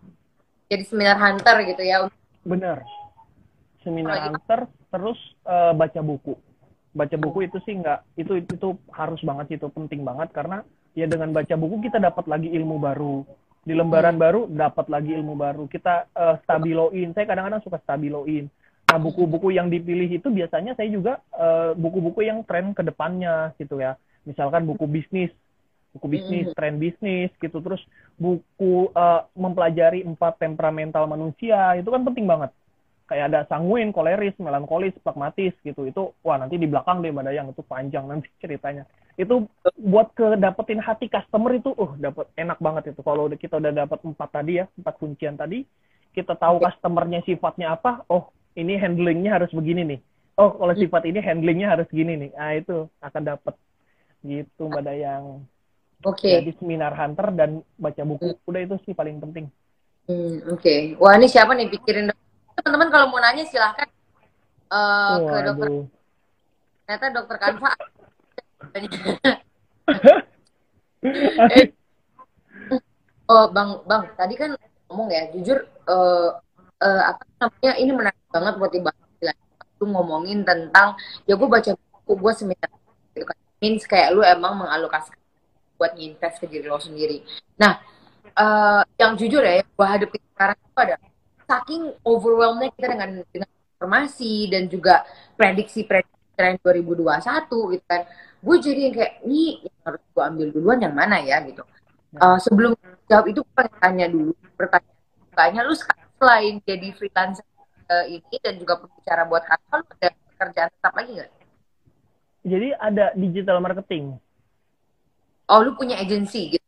[0.69, 2.09] jadi seminar hunter gitu ya.
[2.45, 2.85] Bener.
[3.81, 4.61] Seminar Apalagi- hunter
[4.93, 6.37] terus eh, baca buku.
[6.95, 10.63] Baca buku itu sih nggak itu, itu itu harus banget itu penting banget karena
[10.95, 13.27] ya dengan baca buku kita dapat lagi ilmu baru.
[13.65, 15.65] Di lembaran baru dapat lagi ilmu baru.
[15.67, 17.13] Kita eh, stabiloin.
[17.13, 18.47] Saya kadang-kadang suka stabiloin.
[18.85, 23.81] Nah, buku-buku yang dipilih itu biasanya saya juga eh, buku-buku yang tren ke depannya gitu
[23.81, 23.99] ya.
[24.25, 25.33] Misalkan buku bisnis,
[25.97, 26.57] buku bisnis, Mhm.
[26.57, 27.59] tren bisnis gitu.
[27.59, 27.83] Terus
[28.21, 32.53] buku eh, mempelajari empat temperamental manusia itu kan penting banget
[33.05, 35.85] kayak ada sanguin, koleris, melankolis, pragmatis gitu.
[35.85, 38.89] Itu wah nanti di belakang deh Mbak Dayang itu panjang nanti ceritanya.
[39.15, 39.47] Itu
[39.79, 43.01] buat ke dapetin hati customer itu uh dapat enak banget itu.
[43.05, 45.63] Kalau udah- kita udah dapat empat tadi ya, empat kuncian tadi,
[46.17, 50.01] kita tahu customernya sifatnya apa, oh ini handlingnya harus begini nih.
[50.35, 52.31] Oh kalau sifat ini handlingnya harus gini nih.
[52.35, 53.55] Nah itu akan dapet
[54.25, 55.47] gitu Mbak Dayang.
[56.03, 56.27] Oke.
[56.27, 59.47] Jadi seminar hunter dan baca buku udah itu sih paling penting.
[60.05, 60.99] Hmm, Oke.
[60.99, 62.11] Wah ini siapa nih pikirin?
[62.55, 63.89] Teman-teman kalau mau nanya silahkan
[64.71, 65.69] eh, ke dokter.
[65.71, 65.87] Waduh.
[66.85, 67.73] Ternyata dokter Kanva.
[71.05, 71.69] Eh,
[73.29, 74.57] oh, Bang, Bang, tadi kan
[74.89, 76.33] ngomong ya, jujur uh,
[76.81, 79.05] uh, apa namanya ini menarik banget buat dibahas.
[79.77, 80.97] Lu ngomongin tentang
[81.29, 82.73] ya gue baca buku gue seminar
[83.13, 83.37] gitu kan.
[83.61, 85.21] Means kayak lu emang mengalokasikan
[85.77, 87.21] buat nginvest ke diri lo sendiri.
[87.61, 87.85] Nah,
[88.39, 90.97] uh, yang jujur ya, gue hadapi sekarang itu ada
[91.45, 95.05] saking overwhelmnya kita dengan dengan informasi dan juga
[95.37, 98.03] prediksi-prediksi tren 2021 gitu kan.
[98.45, 101.65] Gue jadi yang kayak, ini yang harus gue ambil duluan yang mana ya gitu.
[102.15, 102.79] Uh, sebelum
[103.11, 104.95] jawab itu gue tanya dulu pertanyaan
[105.35, 107.43] tanya lu selain jadi freelancer
[107.91, 111.33] uh, ini dan juga pembicara buat kantor lu ada pekerjaan tetap lagi nggak?
[112.45, 114.05] Jadi ada digital marketing.
[115.51, 116.67] Oh lu punya agensi gitu?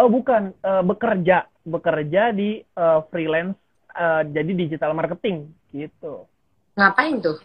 [0.00, 3.58] Oh bukan, uh, bekerja bekerja di uh, freelance
[3.94, 6.26] uh, jadi digital marketing gitu.
[6.78, 7.38] Ngapain tuh?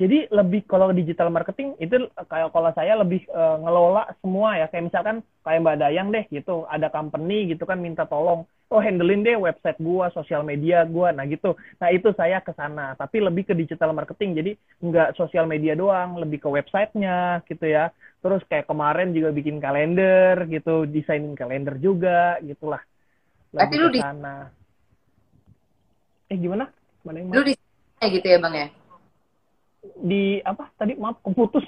[0.00, 4.64] Jadi lebih kalau digital marketing itu kayak kalau saya lebih uh, ngelola semua ya.
[4.72, 6.64] Kayak misalkan kayak Mbak Dayang deh gitu.
[6.72, 11.12] Ada company gitu kan minta tolong oh handlein deh website gua sosial media gua.
[11.12, 11.52] Nah gitu.
[11.76, 12.96] Nah itu saya ke sana.
[12.96, 14.40] Tapi lebih ke digital marketing.
[14.40, 17.92] Jadi nggak sosial media doang lebih ke websitenya gitu ya.
[18.24, 20.88] Terus kayak kemarin juga bikin kalender gitu.
[20.88, 22.80] Desainin kalender juga gitulah.
[23.52, 24.48] Lebih lu ke sana
[26.30, 26.70] eh gimana
[27.02, 27.54] mana yang lu di
[28.00, 28.68] gitu ya bang ya
[29.98, 31.66] di apa tadi maaf keputus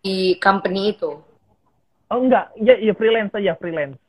[0.00, 1.20] di company itu
[2.08, 4.00] oh enggak ya ya freelance saja freelance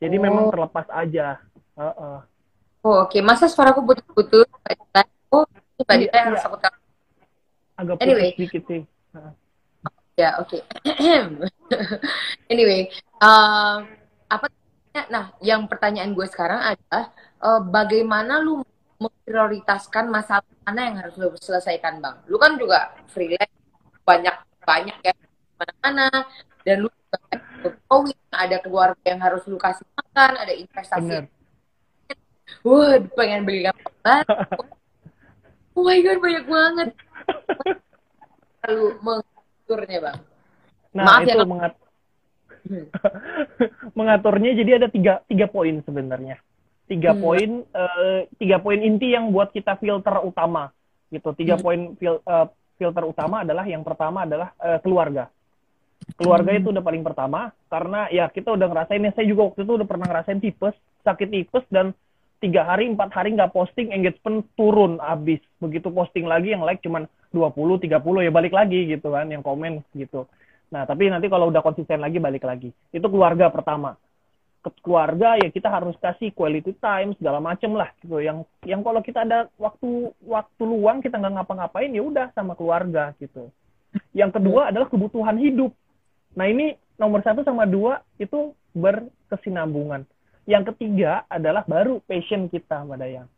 [0.00, 0.22] jadi oh.
[0.24, 1.36] memang terlepas aja
[1.76, 2.18] uh -uh.
[2.86, 3.20] oh oke okay.
[3.20, 4.48] masa suara aku putus-putus
[5.30, 5.44] oh
[5.84, 6.48] tadi iya, harus iya.
[6.48, 6.76] aku tahu
[7.74, 8.30] agak putus anyway.
[8.38, 8.82] sedikit sih
[9.18, 9.32] uh.
[10.16, 10.60] ya oke okay.
[12.52, 12.88] anyway
[13.20, 13.84] uh,
[14.30, 14.46] apa
[15.10, 17.10] nah yang pertanyaan gue sekarang adalah
[17.42, 18.62] uh, bagaimana lu
[19.04, 22.16] memprioritaskan masalah mana yang harus lo selesaikan bang.
[22.28, 23.52] Lu kan juga freelance
[24.04, 25.14] banyak banyak ya
[25.60, 26.08] mana-mana.
[26.64, 27.18] Dan lu juga
[28.32, 31.28] ada keluarga yang harus lu kasih makan ada investasi.
[32.64, 34.24] Wah pengen beli apa?
[35.74, 36.88] Oh my god banyak banget.
[38.64, 40.18] Lalu mengaturnya bang.
[40.94, 41.72] Nah Maaf ya, itu ya, mengat
[42.70, 42.86] hmm.
[43.98, 46.38] mengaturnya jadi ada tiga tiga poin sebenarnya
[46.84, 47.20] tiga hmm.
[47.20, 50.70] poin uh, tiga poin inti yang buat kita filter utama.
[51.08, 51.28] Gitu.
[51.36, 51.62] Tiga hmm.
[51.64, 55.30] poin fil, uh, filter utama adalah yang pertama adalah uh, keluarga.
[56.20, 56.60] Keluarga hmm.
[56.60, 57.40] itu udah paling pertama
[57.72, 61.28] karena ya kita udah ngerasain ya saya juga waktu itu udah pernah ngerasain tipes sakit
[61.32, 61.96] tipes dan
[62.44, 67.08] tiga hari empat hari nggak posting engagement turun abis begitu posting lagi yang like cuman
[67.32, 67.56] 20
[67.88, 67.88] 30
[68.20, 70.28] ya balik lagi gitu kan yang komen gitu.
[70.68, 72.68] Nah tapi nanti kalau udah konsisten lagi balik lagi.
[72.92, 73.96] Itu keluarga pertama
[74.80, 78.20] keluarga ya kita harus kasih quality time segala macem lah gitu.
[78.20, 83.12] Yang yang kalau kita ada waktu waktu luang kita nggak ngapa-ngapain ya udah sama keluarga
[83.20, 83.52] gitu.
[84.16, 85.72] Yang kedua adalah kebutuhan hidup.
[86.34, 90.08] Nah ini nomor satu sama dua itu berkesinambungan.
[90.44, 93.28] Yang ketiga adalah baru passion kita mbak Dayang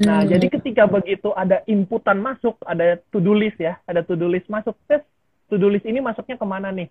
[0.00, 0.32] nah hmm.
[0.32, 4.48] jadi ketika begitu ada inputan masuk ada to do list ya ada to do list
[4.48, 5.04] masuk tes
[5.52, 6.88] to do list ini masuknya ke mana nih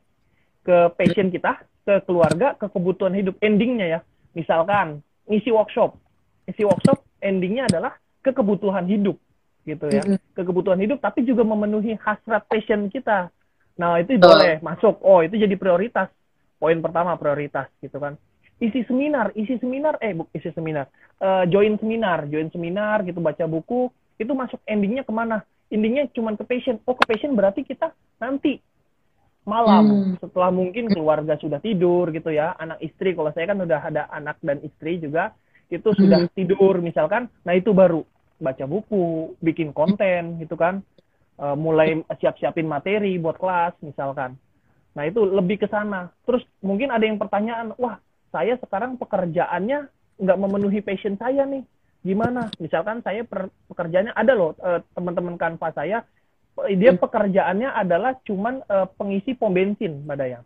[0.66, 3.36] ke passion kita, ke keluarga, ke kebutuhan hidup.
[3.40, 4.00] Endingnya ya,
[4.36, 5.98] misalkan ngisi workshop,
[6.48, 9.16] ngisi workshop endingnya adalah ke kebutuhan hidup,
[9.64, 10.04] gitu ya,
[10.36, 13.32] ke kebutuhan hidup, tapi juga memenuhi hasrat passion kita.
[13.80, 15.00] Nah itu boleh masuk.
[15.06, 16.12] Oh itu jadi prioritas.
[16.60, 18.20] Poin pertama prioritas, gitu kan.
[18.60, 20.92] Isi seminar, isi seminar, eh bu, isi seminar,
[21.24, 23.88] uh, join seminar, join seminar, gitu baca buku,
[24.20, 25.48] itu masuk endingnya ke mana?
[25.72, 26.76] Endingnya cuma ke passion.
[26.84, 28.60] Oh ke passion berarti kita nanti
[29.48, 29.84] malam.
[29.86, 30.14] Hmm.
[30.20, 34.38] setelah mungkin keluarga sudah tidur gitu ya anak istri kalau saya kan udah ada anak
[34.44, 35.34] dan istri juga
[35.70, 36.34] itu sudah hmm.
[36.34, 36.82] tidur.
[36.82, 38.04] Misalkan nah itu baru
[38.40, 40.82] baca buku bikin konten gitu kan.
[41.40, 44.36] Uh, mulai siap-siapin materi buat kelas misalkan.
[44.92, 46.12] Nah itu lebih ke sana.
[46.28, 47.96] Terus mungkin ada yang pertanyaan wah
[48.36, 49.88] saya sekarang pekerjaannya
[50.20, 51.64] nggak memenuhi passion saya nih.
[52.00, 52.52] Gimana?
[52.60, 56.04] Misalkan saya per, pekerjaannya ada loh uh, teman-teman kanva saya
[56.76, 57.00] dia hmm.
[57.00, 60.46] pekerjaannya adalah cuman uh, pengisi pom bensin, Mbak Dayang.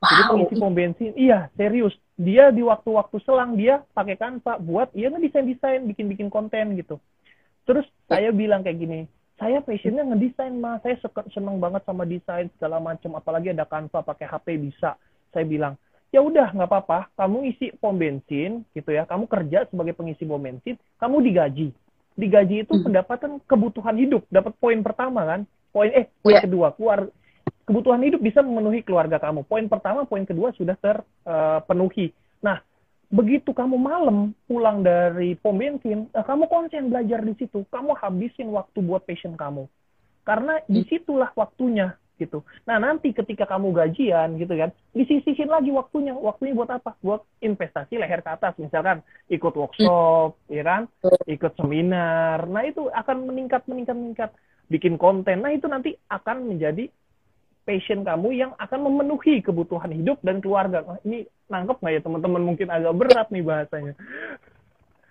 [0.00, 0.08] Wow.
[0.08, 1.94] Jadi pengisi pom bensin, iya serius.
[2.14, 6.96] Dia di waktu-waktu selang dia pakai Canva buat iya ngedesain-desain, bikin-bikin konten gitu.
[7.64, 9.00] Terus saya bilang kayak gini,
[9.40, 11.00] saya passionnya ngedesain mah, saya
[11.32, 14.94] seneng banget sama desain segala macam, apalagi ada Canva pakai HP bisa.
[15.34, 15.74] Saya bilang,
[16.14, 20.38] ya udah nggak apa-apa, kamu isi pom bensin gitu ya, kamu kerja sebagai pengisi pom
[20.38, 21.74] bensin, kamu digaji
[22.14, 22.84] digaji itu hmm.
[22.86, 24.22] pendapatan kebutuhan hidup.
[24.30, 25.40] Dapat poin pertama kan?
[25.74, 26.44] Poin eh poin yeah.
[26.46, 27.10] kedua keluar
[27.66, 29.42] kebutuhan hidup bisa memenuhi keluarga kamu.
[29.46, 32.58] Poin pertama poin kedua sudah terpenuhi uh, nah
[33.14, 37.66] begitu kamu malam pulang dari pom bensin uh, kamu konsen belajar di situ.
[37.68, 39.66] Kamu habisin waktu buat passion kamu.
[40.24, 40.70] Karena hmm.
[40.70, 42.46] di situlah waktunya gitu.
[42.66, 46.14] Nah nanti ketika kamu gajian gitu kan, disisihin lagi waktunya.
[46.14, 46.94] Waktunya buat apa?
[47.02, 48.54] Buat investasi leher ke atas.
[48.56, 50.82] Misalkan ikut workshop, ya kan?
[51.26, 52.46] Ikut seminar.
[52.46, 54.30] Nah itu akan meningkat, meningkat, meningkat.
[54.70, 55.44] Bikin konten.
[55.44, 56.88] Nah itu nanti akan menjadi
[57.64, 60.84] passion kamu yang akan memenuhi kebutuhan hidup dan keluarga.
[60.84, 62.42] Nah, ini nangkep nggak ya teman-teman?
[62.44, 63.94] Mungkin agak berat nih bahasanya.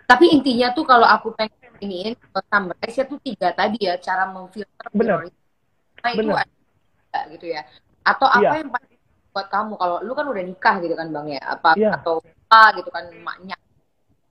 [0.05, 5.33] Tapi intinya tuh kalau aku pengen iniin summarize tuh tiga tadi ya cara memfilter Bener.
[6.03, 6.35] Nah, itu Bener.
[6.45, 6.62] ada
[7.29, 7.61] gitu ya.
[8.03, 8.61] Atau apa Iya.
[8.65, 8.91] yang paling
[9.33, 11.41] buat kamu kalau lu kan udah nikah gitu kan Bang ya.
[11.41, 11.97] Apa Iya.
[11.97, 13.57] atau apa gitu kan emaknya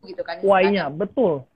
[0.03, 0.37] gitu kan.
[0.43, 1.47] Why-nya, betul.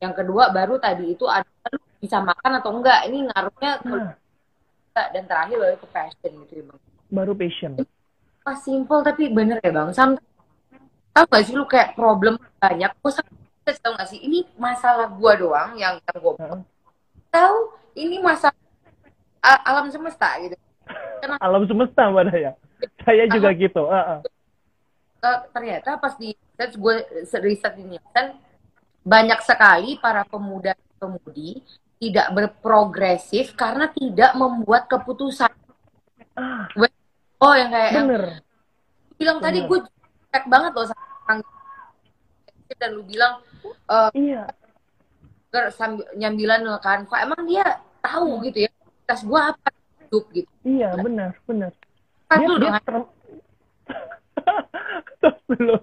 [0.00, 3.06] Yang kedua baru tadi itu ada lu bisa makan atau enggak.
[3.06, 3.96] Ini ngaruhnya ke
[4.92, 6.80] Nah, dan terakhir baru ke passion gitu ya Bang.
[7.12, 7.72] baru passion.
[8.42, 9.88] Pas simple tapi bener ya Bang.
[9.92, 10.20] Sampai
[11.12, 12.90] tau gak sih lu kayak problem banyak.
[13.00, 13.12] Gue
[13.78, 16.60] tau gak sih ini masalah gua doang yang yang gue Heeh.
[17.30, 17.56] tahu
[17.94, 18.56] ini masalah
[19.42, 20.56] alam semesta gitu.
[21.38, 22.52] Alam semesta Mbak Daya.
[23.02, 23.82] Saya juga gitu.
[23.90, 24.18] Heeh.
[25.22, 26.94] Eh, ternyata pas di research gue
[27.38, 28.34] riset ini kan
[29.02, 31.62] banyak sekali para pemuda pemudi
[32.02, 35.50] tidak berprogresif karena tidak membuat keputusan.
[36.34, 36.66] Ah,
[37.42, 38.24] Oh yang kayak yang bener.
[39.10, 39.70] lu bilang tadi Bener.
[39.70, 39.78] gue
[40.30, 41.42] cek banget loh sama
[42.78, 44.42] dan lu bilang eh, Iya.
[45.70, 47.66] Sambil nyambilan Canva emang dia
[48.00, 48.70] tahu gitu ya
[49.12, 49.68] tes gue apa
[50.08, 51.72] hidup gitu Iya, benar, benar.
[52.32, 53.12] Dia, dia ter-
[55.20, 55.76] tos dulu.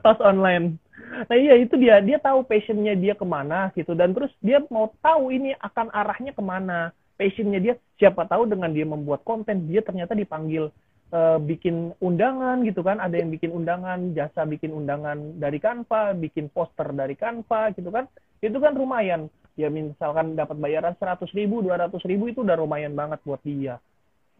[0.00, 0.80] tos online.
[1.28, 4.88] Nah iya itu dia, dia tahu passionnya dia ke mana gitu dan terus dia mau
[5.04, 6.96] tahu ini akan arahnya ke mana.
[7.20, 10.72] Passionnya dia siapa tahu dengan dia membuat konten dia ternyata dipanggil
[11.12, 12.96] eh, bikin undangan gitu kan.
[12.96, 18.08] Ada yang bikin undangan, jasa bikin undangan dari Canva, bikin poster dari Canva gitu kan.
[18.40, 19.28] Itu kan lumayan.
[19.52, 23.76] Ya misalkan dapat bayaran 100 ribu, 200 ribu itu udah lumayan banget buat dia.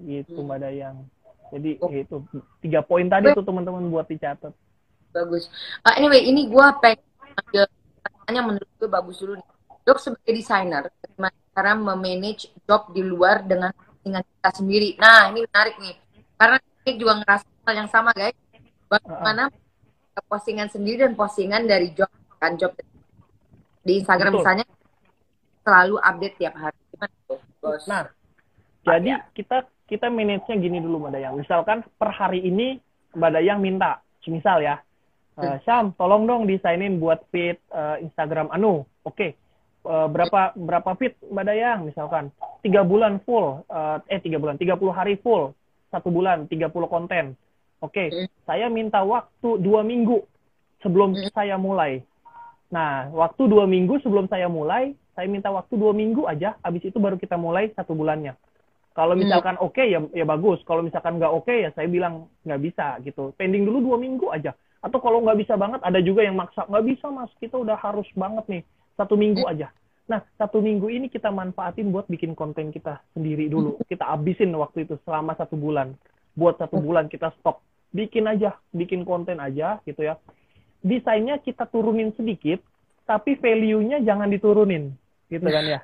[0.00, 0.48] Gitu Hmm.
[0.48, 0.96] Mbak Dayang.
[1.52, 1.92] Jadi Oh.
[1.92, 2.16] itu
[2.64, 4.52] tiga poin tadi tuh teman-teman buat dicatat.
[5.12, 5.52] bagus
[5.84, 7.04] Uh, anyway ini gue pengen
[7.36, 7.68] ambil
[8.00, 9.48] pertanyaan menurut gue bagus dulu nih
[9.84, 15.44] dok sebagai desainer bagaimana cara memanage job di luar dengan postingan kita sendiri nah ini
[15.44, 15.94] menarik nih
[16.40, 18.32] karena ini juga ngerasa hal yang sama guys
[18.88, 19.52] bagaimana
[20.24, 22.08] postingan sendiri dan postingan dari job
[22.40, 22.72] kan job
[23.84, 24.40] di Instagram Betul.
[24.48, 24.64] misalnya
[25.62, 28.10] selalu update tiap hari gimana tuh bos Nah,
[28.82, 31.34] jadi kita kita manage-nya gini dulu Mbak Dayang.
[31.38, 32.82] Misalkan per hari ini
[33.14, 34.80] Mbak Dayang minta, semisal ya,
[35.38, 38.82] eh, Syam, tolong dong desainin buat feed eh, Instagram Anu.
[39.06, 39.38] Oke.
[39.82, 42.34] Eh, berapa berapa feed Mbak Dayang misalkan?
[42.62, 45.54] Tiga bulan full, eh, eh tiga bulan, 30 hari full,
[45.94, 47.38] satu bulan, 30 konten.
[47.82, 48.30] Oke, Hmm.
[48.46, 50.22] saya minta waktu dua minggu
[50.86, 51.30] sebelum Hmm.
[51.34, 52.06] saya mulai.
[52.70, 56.96] Nah, waktu dua minggu sebelum saya mulai, saya minta waktu dua minggu aja, habis itu
[56.96, 58.36] baru kita mulai satu bulannya.
[58.92, 59.24] Kalau Hmm.
[59.24, 63.32] misalkan oke ya ya bagus, kalau misalkan nggak oke ya saya bilang nggak bisa gitu.
[63.40, 64.52] Pending dulu dua minggu aja.
[64.84, 68.04] Atau kalau nggak bisa banget, ada juga yang maksa nggak bisa mas, kita udah harus
[68.12, 68.62] banget nih
[69.00, 69.72] satu minggu aja.
[70.12, 73.80] Nah satu minggu ini kita manfaatin buat bikin konten kita sendiri dulu.
[73.90, 75.96] Kita abisin waktu itu selama satu bulan.
[76.36, 77.60] Buat satu bulan kita stop,
[77.92, 80.16] bikin aja, bikin konten aja gitu ya.
[80.82, 82.58] Desainnya kita turunin sedikit,
[83.06, 84.96] tapi value-nya jangan diturunin,
[85.32, 85.80] gitu kan ya.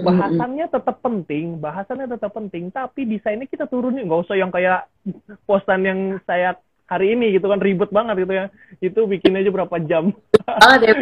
[0.00, 4.88] Bahasannya tetap penting, bahasannya tetap penting, tapi desainnya kita turunin, nggak usah yang kayak
[5.44, 6.56] postan yang saya
[6.88, 10.16] hari ini gitu kan ribet banget gitu ya, itu bikin aja berapa jam,
[10.82, 10.94] ya.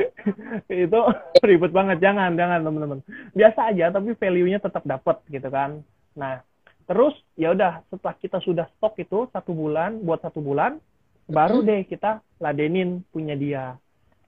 [0.91, 1.01] Itu
[1.41, 3.01] ribet banget, jangan, jangan teman-teman,
[3.33, 5.81] biasa aja tapi value-nya tetap dapat gitu kan,
[6.19, 6.43] nah
[6.85, 10.83] terus ya udah setelah kita sudah stok itu satu bulan, buat satu bulan,
[11.31, 13.79] baru deh kita ladenin punya dia,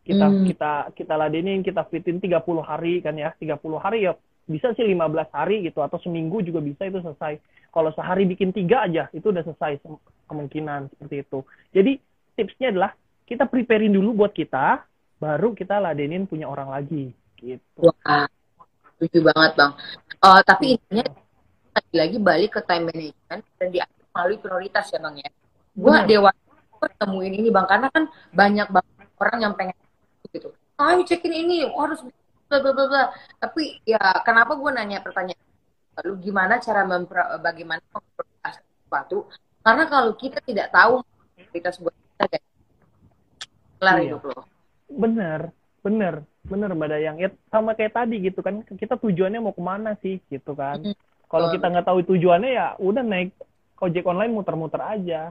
[0.00, 0.44] kita Hmm.
[0.48, 4.16] kita kita ladenin kita fitin 30 hari kan ya 30 hari ya
[4.48, 7.38] bisa sih 15 hari gitu atau seminggu juga bisa itu selesai
[7.70, 9.78] kalau sehari bikin tiga aja itu udah selesai
[10.26, 11.38] kemungkinan seperti itu
[11.70, 11.92] jadi
[12.34, 12.90] tipsnya adalah
[13.28, 14.82] kita preparein dulu buat kita
[15.20, 18.26] baru kita ladenin punya orang lagi gitu Wah,
[18.96, 19.72] setuju banget bang.
[20.20, 21.04] Eh, tapi intinya
[21.76, 25.30] lagi-lagi balik ke time management dan diatur melalui prioritas ya bang ya.
[25.76, 26.30] Gue dewa
[26.96, 29.76] temuin ini bang karena kan banyak banget orang yang pengen
[30.30, 30.48] gitu.
[30.76, 32.00] Ayo cekin ini harus
[32.48, 33.02] bla bla bla bla.
[33.38, 35.38] Tapi ya kenapa gue nanya pertanyaan
[36.00, 39.28] lu gimana cara mempro, bagaimana memprioritaskan sesuatu?
[39.60, 41.04] Karena kalau kita tidak tahu
[41.36, 42.46] prioritas buat kita guys,
[43.76, 44.04] kelar Iya.
[44.08, 44.40] hidup lo.
[44.90, 45.40] bener
[45.80, 49.94] bener bener mbak Dayang ya sama kayak tadi gitu kan kita tujuannya mau ke mana
[50.02, 50.82] sih gitu kan
[51.30, 53.30] kalau kita nggak tahu tujuannya ya udah naik
[53.78, 55.30] ojek online muter-muter aja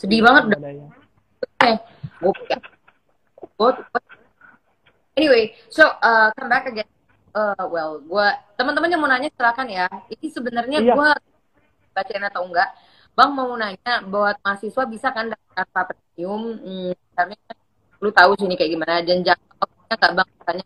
[0.00, 0.90] Sedih banget Mbak Dayang.
[1.64, 1.76] Eh,
[3.40, 3.70] gue
[5.12, 6.88] Anyway, so uh, come back again.
[7.32, 9.88] uh, well, gue teman-teman yang mau nanya silakan ya.
[10.08, 10.92] Ini sebenarnya Iya.
[10.92, 11.10] gue
[11.92, 12.68] bacain atau enggak.
[13.12, 16.42] Bang mau nanya buat mahasiswa bisa kan dapat Canva Premium?
[16.60, 17.36] Hmm, misalnya
[18.00, 20.64] lu tahu sini kayak gimana dan jangka waktunya nggak bang katanya.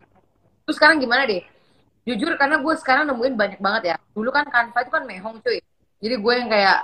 [0.63, 1.43] Terus sekarang gimana deh?
[2.07, 3.95] Jujur karena gue sekarang nemuin banyak banget ya.
[4.15, 5.59] Dulu kan Canva itu kan mehong cuy.
[5.99, 6.79] Jadi gue yang kayak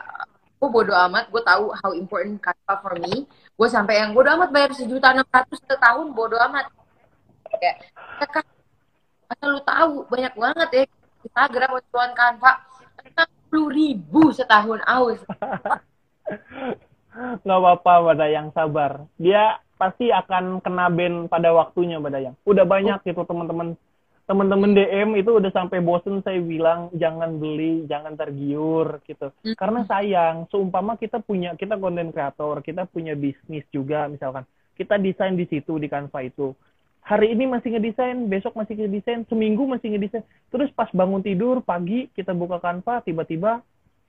[0.60, 3.24] gue bodo amat, gue tahu how important Canva for me.
[3.56, 6.68] Gue sampai yang bodo amat bayar sejuta enam ratus setahun bodo amat.
[7.64, 7.78] Kayak,
[8.20, 8.46] ya kan,
[9.32, 10.84] asal lu tahu banyak banget ya
[11.24, 12.52] Instagram jualan Canva
[13.08, 15.24] enam puluh ribu setahun aus.
[17.48, 19.08] nggak apa-apa Badayang sabar.
[19.16, 23.80] Dia pasti akan kena ban pada waktunya Badayang udah banyak gitu teman-teman.
[24.24, 29.32] Teman-teman DM itu udah sampai bosen saya bilang jangan beli jangan tergiur gitu.
[29.44, 29.56] Hmm.
[29.60, 34.44] karena sayang seumpama kita punya kita konten kreator kita punya bisnis juga misalkan.
[34.76, 36.56] Kita desain di situ di Canva itu
[37.04, 42.08] hari ini masih ngedesain besok masih ngedesain seminggu masih ngedesain terus pas bangun tidur pagi
[42.16, 43.60] kita buka Canva tiba-tiba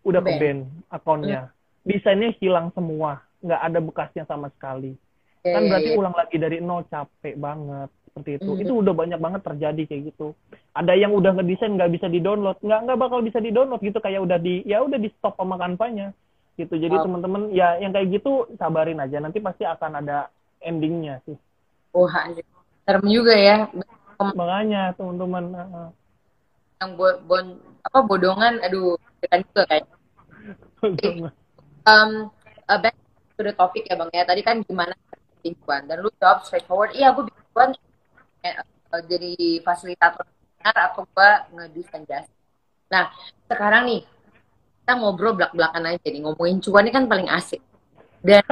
[0.06, 0.58] udah ke Ban.
[0.88, 1.50] akunnya
[1.82, 4.94] desainnya hilang semua nggak ada bekasnya sama sekali
[5.44, 6.00] kan Iya, berarti iya, iya.
[6.00, 8.62] ulang lagi dari nol capek banget seperti itu Mhm.
[8.62, 10.26] itu udah banyak banget terjadi kayak gitu
[10.72, 13.98] ada yang udah ngedesain nggak bisa di download nggak nggak bakal bisa di download gitu
[13.98, 16.14] kayak udah di ya udah di stop sama kanvanya
[16.54, 17.02] gitu jadi Oh.
[17.02, 20.30] teman-teman ya yang kayak gitu sabarin aja nanti pasti akan ada
[20.62, 21.34] endingnya sih
[21.94, 22.46] anjir.
[22.84, 23.56] Serem juga ya.
[24.20, 25.88] makanya teman-teman uh, uh.
[26.80, 29.84] Yang bo- bon- apa bodongan, aduh, kan juga kayak.
[30.80, 31.32] Teman-teman.
[31.84, 32.10] Um,
[32.68, 32.96] uh, back
[33.36, 34.24] to the topic ya bang ya.
[34.24, 34.94] Tadi kan gimana
[35.40, 36.96] bikin cuan dan lu jawab straightforward.
[36.96, 37.70] Iya, gue bikin cuan
[38.44, 38.54] eh,
[38.92, 40.24] uh, jadi fasilitator
[40.64, 42.32] atau gue ngedesain jasa.
[42.88, 43.12] Nah,
[43.48, 44.00] sekarang nih
[44.84, 47.60] kita ngobrol belak-belakan aja nih ngomongin cuan ini kan paling asik.
[48.24, 48.44] Dan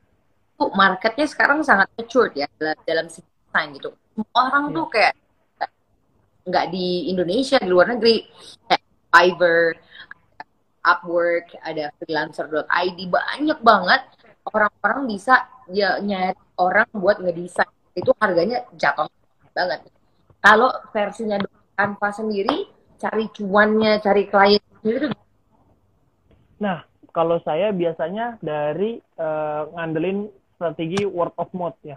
[0.80, 3.90] marketnya sekarang sangat mature ya dalam, dalam segi desain gitu.
[4.14, 5.14] Semua Orang tuh kayak
[6.46, 8.22] nggak di Indonesia di luar negeri
[8.70, 9.74] kayak Fiverr,
[10.86, 14.02] Upwork, ada freelancer.id banyak banget
[14.46, 19.10] orang-orang bisa ya nyari orang buat ngedesain itu harganya jatuh
[19.52, 19.90] banget.
[20.40, 21.36] Kalau versinya
[21.74, 25.10] Canva sendiri cari cuannya, cari klien sendiri
[26.60, 30.28] Nah, kalau saya biasanya dari eh, ngandelin
[30.60, 31.96] strategi word of mouth ya.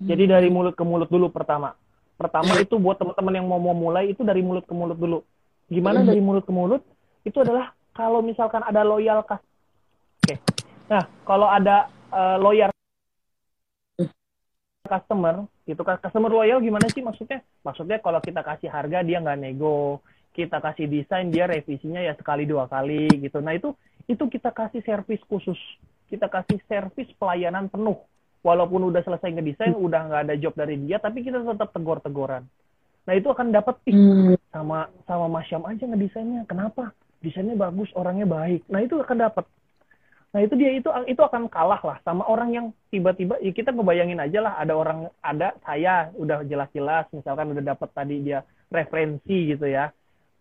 [0.00, 1.76] Jadi dari mulut ke mulut dulu pertama.
[2.16, 5.20] Pertama itu buat teman-teman yang mau mau mulai itu dari mulut ke mulut dulu.
[5.68, 6.08] Gimana Mhm.
[6.08, 6.82] dari mulut ke mulut?
[7.20, 9.44] Itu adalah kalau misalkan ada loyal kas-
[10.24, 10.40] Oke.
[10.88, 12.74] Nah, kalau ada eh, loyal
[14.82, 17.46] customer, gitu kan customer loyal gimana sih maksudnya?
[17.62, 20.02] Maksudnya kalau kita kasih harga dia nggak nego,
[20.34, 23.38] kita kasih desain dia revisinya ya sekali dua kali gitu.
[23.38, 23.78] Nah itu
[24.10, 25.58] itu kita kasih servis khusus,
[26.10, 28.02] kita kasih servis pelayanan penuh.
[28.40, 32.48] Walaupun udah selesai ngedesain, udah nggak ada job dari dia, tapi kita tetap tegor-tegoran.
[33.04, 34.36] Nah itu akan dapat ih Hmm.
[34.48, 36.48] sama sama Mas Syam aja ngedesainnya.
[36.48, 36.96] Kenapa?
[37.20, 38.64] Desainnya bagus, orangnya baik.
[38.72, 39.44] Nah itu akan dapat.
[40.30, 44.22] Nah itu dia itu itu akan kalah lah sama orang yang tiba-tiba ya kita ngebayangin
[44.22, 49.66] aja lah ada orang ada saya udah jelas-jelas misalkan udah dapat tadi dia referensi gitu
[49.66, 49.90] ya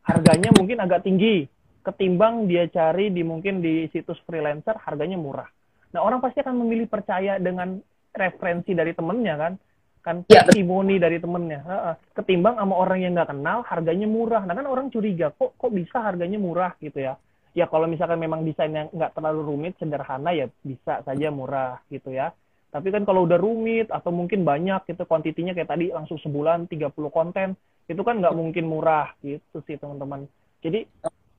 [0.05, 1.49] harganya mungkin agak tinggi
[1.81, 5.49] ketimbang dia cari di mungkin di situs freelancer harganya murah.
[5.93, 7.81] Nah orang pasti akan memilih percaya dengan
[8.13, 9.53] referensi dari temennya kan?
[9.99, 11.59] Kan Ya, testimoni dari temennya.
[11.65, 11.95] Heeh.
[12.15, 14.43] ketimbang sama orang yang nggak kenal harganya murah.
[14.47, 16.71] Nah kan orang curiga kok kok bisa harganya murah?
[16.79, 17.19] gitu ya.
[17.57, 22.31] Ya kalau misalkan memang desainnya nggak terlalu rumit sederhana ya bisa saja murah gitu ya.
[22.69, 27.09] Tapi kan kalau udah rumit atau mungkin banyak gitu kuantitinya kayak tadi langsung sebulan 30
[27.09, 27.57] konten
[27.89, 30.29] itu kan nggak mungkin murah gitu sih teman-teman.
[30.61, 30.85] Jadi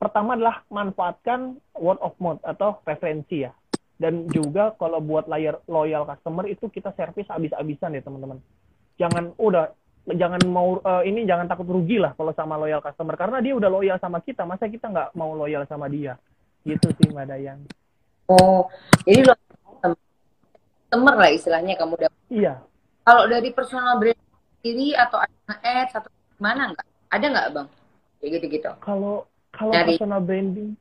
[0.02, 3.54] pertama adalah manfaatkan word of mouth atau referensi ya
[4.00, 8.40] dan juga kalau buat layar loyal customer itu kita servis habis-habisan ya teman-teman
[8.96, 9.76] jangan udah
[10.08, 13.68] jangan mau eh, ini jangan takut rugi lah kalau sama loyal customer karena dia udah
[13.68, 16.16] loyal sama kita masa kita nggak mau loyal sama dia
[16.64, 17.60] gitu sih mbak Dayang
[18.30, 18.70] Oh,
[19.02, 19.34] jadi lo
[20.86, 22.10] customer lah istilahnya kamu udah.
[22.30, 22.62] iya
[23.02, 24.14] Kalau dari personal brand
[24.58, 25.18] sendiri atau
[25.50, 26.86] ads atau gimana nggak?
[27.10, 27.68] Ada nggak bang?
[28.16, 28.70] Kayak gitu-gitu.
[28.78, 30.78] kalau kalau Dari- personal branding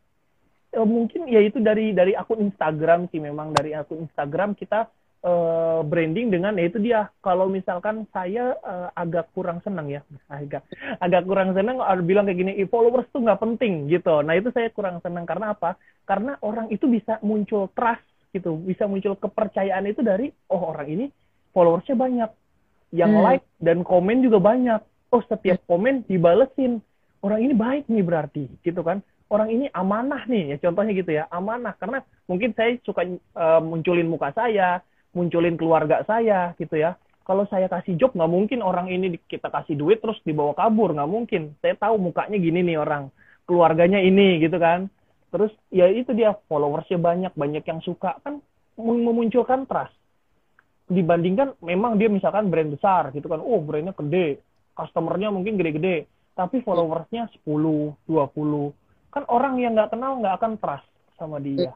[0.71, 4.85] eh, mungkin ya itu dari dari akun Instagram sih memang dari akun Instagram kita
[5.19, 7.09] eh, branding dengan ya itu dia.
[7.19, 10.01] Kalau misalkan saya eh, agak kurang senang ya
[10.31, 10.63] agak
[11.01, 14.21] agak kurang senang harus bilang kayak gini "Ih, followers tuh nggak penting gitu.
[14.21, 15.25] Nah itu saya kurang senang.
[15.25, 15.75] Karena apa?
[16.05, 18.55] Karena orang itu bisa muncul trust gitu.
[18.61, 21.05] Bisa muncul kepercayaan itu dari oh orang ini
[21.51, 22.31] followersnya banyak
[22.93, 23.25] yang Hmm.
[23.25, 24.81] like dan komen juga banyak.
[25.09, 26.81] Oh setiap komen dibalesin.
[27.19, 31.23] Orang ini baik nih berarti gitu kan orang ini amanah nih ya contohnya gitu ya
[31.29, 31.73] amanah.
[31.77, 34.81] Karena mungkin saya suka eh, munculin muka saya
[35.13, 36.97] munculin keluarga saya gitu ya.
[37.25, 41.09] Kalau saya kasih job nggak mungkin orang ini kita kasih duit terus dibawa kabur nggak
[41.09, 41.53] mungkin.
[41.61, 43.13] Saya tahu mukanya gini nih orang
[43.45, 44.89] keluarganya ini gitu kan.
[45.29, 48.17] Terus ya itu dia followersnya banyak banyak yang suka.
[48.25, 48.41] Kan
[48.81, 49.93] memunculkan trust.
[50.89, 53.37] Dibandingkan memang dia misalkan brand besar gitu kan.
[53.45, 54.41] Oh brandnya gede
[54.79, 56.07] customernya mungkin gede-gede.
[56.39, 58.71] Tapi followersnya 10 20
[59.09, 60.87] kan orang yang nggak kenal nggak akan trust
[61.17, 61.73] sama dia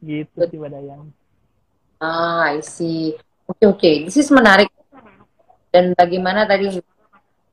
[0.00, 1.10] gitu sih Badayang
[1.98, 3.16] ah I see
[3.46, 3.94] oke okay, oke okay.
[4.06, 4.70] this is menarik
[5.76, 6.72] dan bagaimana tadi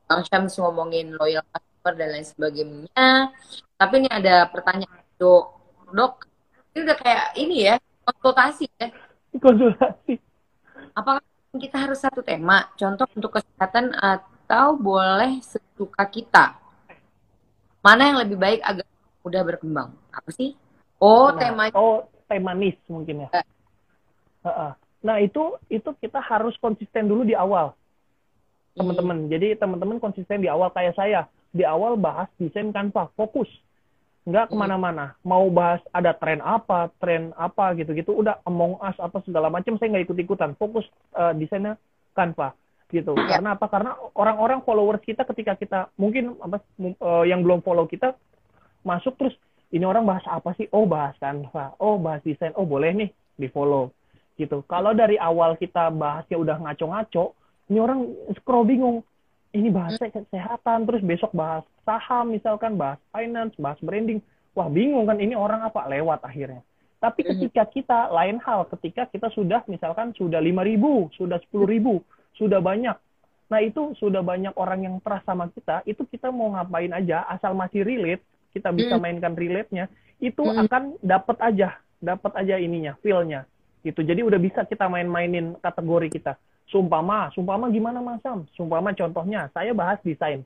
[0.08, 3.32] Bang Syams ngomongin loyal customer dan lain sebagainya.
[3.76, 5.60] Tapi ini ada pertanyaan dok,
[5.92, 6.24] dok
[6.72, 7.76] ini udah kayak ini ya
[8.08, 8.88] konsultasi ya.
[9.44, 10.16] Konsultasi.
[10.96, 11.24] Apakah
[11.58, 16.56] kita harus satu tema, contoh untuk kesehatan atau boleh sesuka kita?
[17.84, 18.86] Mana yang lebih baik agar
[19.24, 19.90] mudah berkembang?
[20.12, 20.52] Apa sih?
[21.00, 23.28] Oh, nah, tema Oh, temanis mungkin ya.
[24.44, 24.72] Uh.
[25.04, 27.72] Nah, itu itu kita harus konsisten dulu di awal
[28.76, 29.30] teman-teman.
[29.30, 31.26] Jadi teman-teman konsisten di awal kayak saya.
[31.54, 33.46] Di awal bahas desain Canva, fokus.
[34.26, 35.14] Nggak ke mana-mana.
[35.22, 38.10] Mau bahas ada tren apa, tren apa gitu-gitu.
[38.16, 40.58] Udah Among Us apa segala macam saya nggak ikut-ikutan.
[40.58, 41.78] Fokus uh, desainnya
[42.16, 42.56] Canva
[42.90, 43.14] gitu.
[43.14, 43.38] Ya.
[43.38, 43.66] Karena apa?
[43.70, 46.58] Karena orang-orang followers kita ketika kita mungkin apa
[46.98, 48.18] uh, yang belum follow kita
[48.86, 49.34] masuk terus
[49.74, 50.70] ini orang bahas apa sih?
[50.70, 51.74] Oh bahas Canva.
[51.82, 52.54] Oh bahas desain.
[52.54, 53.90] Oh boleh nih di follow
[54.38, 54.62] gitu.
[54.70, 57.34] Kalau dari awal kita bahasnya udah ngaco-ngaco,
[57.70, 58.06] ini orang
[58.38, 59.02] scroll bingung
[59.54, 64.18] ini bahas kesehatan terus besok bahas saham misalkan bahas finance bahas branding
[64.52, 66.60] wah bingung kan ini orang apa lewat akhirnya
[66.98, 71.94] tapi ketika kita lain hal ketika kita sudah misalkan sudah lima ribu sudah sepuluh ribu
[72.34, 72.98] sudah banyak
[73.46, 77.54] nah itu sudah banyak orang yang trust sama kita itu kita mau ngapain aja asal
[77.54, 78.24] masih relate
[78.54, 79.90] kita bisa mainkan relate-nya
[80.22, 83.44] itu akan dapat aja dapat aja ininya feel-nya
[83.82, 88.48] gitu jadi udah bisa kita main-mainin kategori kita Sumpama, sumpama gimana Mas Sam?
[88.56, 90.40] Sumpama contohnya, saya bahas desain.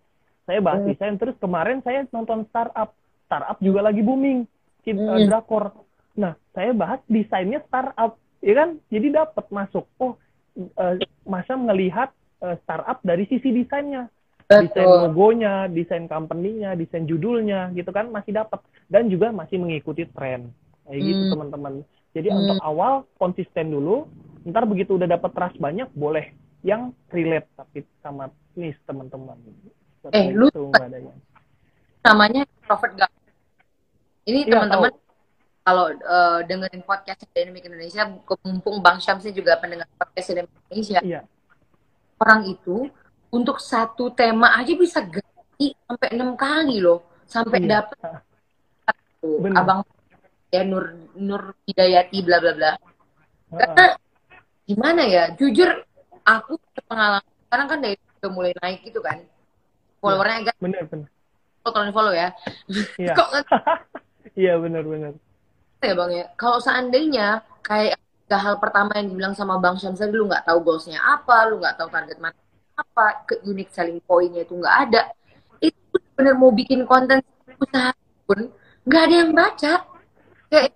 [0.44, 0.90] Saya bahas hmm.
[0.90, 2.90] desain, terus kemarin saya nonton startup.
[3.30, 4.42] Startup juga lagi booming,
[4.82, 4.98] hmm.
[4.98, 5.70] uh, drakor.
[6.18, 8.82] Nah, saya bahas desainnya startup, ya kan?
[8.90, 9.86] Jadi dapat masuk.
[10.02, 10.18] Oh,
[10.74, 12.10] uh, Mas Sam ngelihat
[12.42, 14.10] uh, startup dari sisi desainnya.
[14.48, 20.48] Desain logonya, desain company-nya, desain judulnya, gitu kan masih dapat dan juga masih mengikuti tren.
[20.88, 21.32] Kayak gitu hmm.
[21.36, 21.72] teman-teman.
[22.16, 22.38] Jadi hmm.
[22.40, 24.08] untuk awal konsisten dulu,
[24.48, 26.32] ntar begitu udah dapat trust banyak boleh
[26.66, 29.38] yang relate tapi sama nih teman-teman
[30.10, 30.50] eh lu
[32.02, 33.12] namanya Robert Gak
[34.26, 34.92] ini ya, teman-teman
[35.62, 38.08] kalau uh, dengerin podcast Dynamic Indonesia
[38.40, 41.20] mumpung Bang Syamsi juga pendengar podcast Dynamic Indonesia iya.
[42.18, 42.90] orang itu
[43.28, 47.04] untuk satu tema aja bisa ganti sampai enam kali loh.
[47.28, 47.84] Sampai iya.
[47.84, 47.98] dapat
[49.52, 49.84] abang
[50.48, 52.72] ya Nur Nur Hidayati bla bla bla.
[53.52, 53.86] Karena
[54.64, 55.68] gimana ya jujur
[56.24, 59.20] aku pengalaman sekarang kan dari udah mulai naik gitu kan.
[60.00, 61.08] Followernya agak bener bener.
[61.68, 62.32] Tolong follow ya?
[62.96, 63.12] Iya.
[63.18, 63.28] Kok
[64.40, 65.12] iya bener bener.
[65.84, 66.26] Ya bang ya.
[66.40, 71.48] Kalau seandainya kayak hal pertama yang dibilang sama bang Syamsa lu nggak tahu goalsnya apa
[71.48, 72.47] lu nggak tahu target market
[72.78, 75.02] apa ke unique selling pointnya itu nggak ada.
[75.58, 77.18] Itu bener mau bikin konten
[77.58, 77.90] usaha
[78.24, 78.54] pun
[78.86, 79.74] nggak ada yang baca.
[80.48, 80.72] Kayak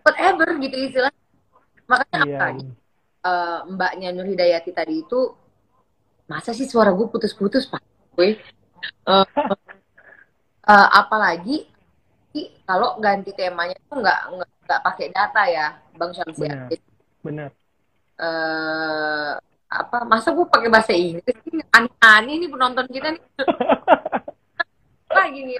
[0.00, 1.22] whatever gitu istilahnya
[1.86, 2.38] makanya iya.
[2.42, 2.46] apa
[3.26, 5.34] uh, mbaknya Nur Hidayati tadi itu
[6.26, 7.82] masa sih suara gue putus-putus pak?
[8.14, 8.38] Gue
[9.06, 9.26] uh,
[10.66, 11.70] uh, apalagi
[12.66, 14.20] kalau ganti temanya tuh nggak
[14.66, 16.42] nggak pakai data ya bang Syamsi.
[16.42, 16.68] Benar,
[17.22, 17.50] benar.
[18.16, 19.32] Uh,
[19.66, 21.36] apa masa gue pakai bahasa Inggris
[21.74, 23.22] aneh-aneh nih penonton kita nih
[25.16, 25.58] lagi nih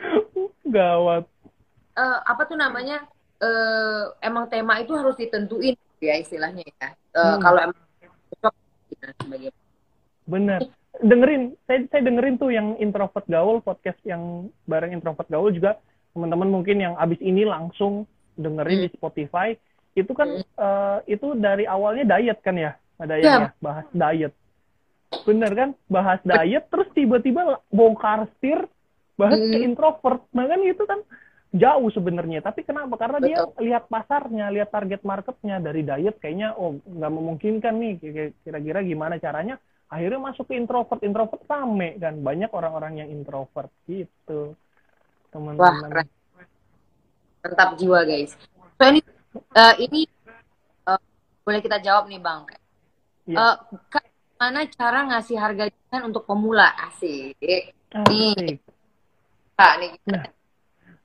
[0.66, 1.24] gawat
[1.96, 3.02] uh, apa tuh namanya
[3.40, 6.88] uh, emang tema itu harus ditentuin ya istilahnya ya.
[7.16, 7.40] Uh, hmm.
[7.40, 7.82] Kalau emang
[8.30, 8.54] cocok
[8.92, 9.50] kita sebagai
[10.26, 10.60] Bener.
[10.96, 15.76] Dengerin, saya saya dengerin tuh yang introvert gaul podcast yang bareng introvert gaul juga
[16.16, 18.08] teman-teman mungkin yang abis ini langsung
[18.40, 18.84] dengerin hmm.
[18.88, 19.48] di Spotify
[19.92, 20.56] itu kan hmm.
[20.56, 23.50] uh, itu dari awalnya diet kan ya ada yang ya.
[23.60, 24.34] bahas diet
[25.24, 28.66] bener kan bahas diet terus tiba-tiba bongkar setir
[29.16, 29.52] bahas hmm.
[29.52, 31.00] ke introvert nah kan itu kan
[31.56, 32.44] jauh sebenarnya.
[32.44, 32.94] Tapi kenapa?
[33.00, 33.28] Karena Betul.
[33.28, 37.94] dia lihat pasarnya, lihat target marketnya dari diet kayaknya oh nggak memungkinkan nih.
[38.44, 39.56] Kira-kira gimana caranya?
[39.86, 42.18] Akhirnya masuk ke introvert, introvert rame kan.
[42.20, 44.58] Banyak orang-orang yang introvert gitu,
[45.30, 46.10] teman-teman.
[47.46, 48.34] Mantap jiwa guys.
[48.76, 49.00] So ini
[49.54, 50.00] uh, ini
[50.90, 51.00] uh,
[51.46, 52.42] boleh kita jawab nih bang.
[53.26, 53.36] Ya.
[53.36, 53.54] Uh,
[54.36, 55.64] mana cara ngasih harga
[56.04, 57.34] untuk pemula asik.
[57.36, 58.58] Nih.
[59.56, 59.92] Nah, nih.
[60.06, 60.24] Nah,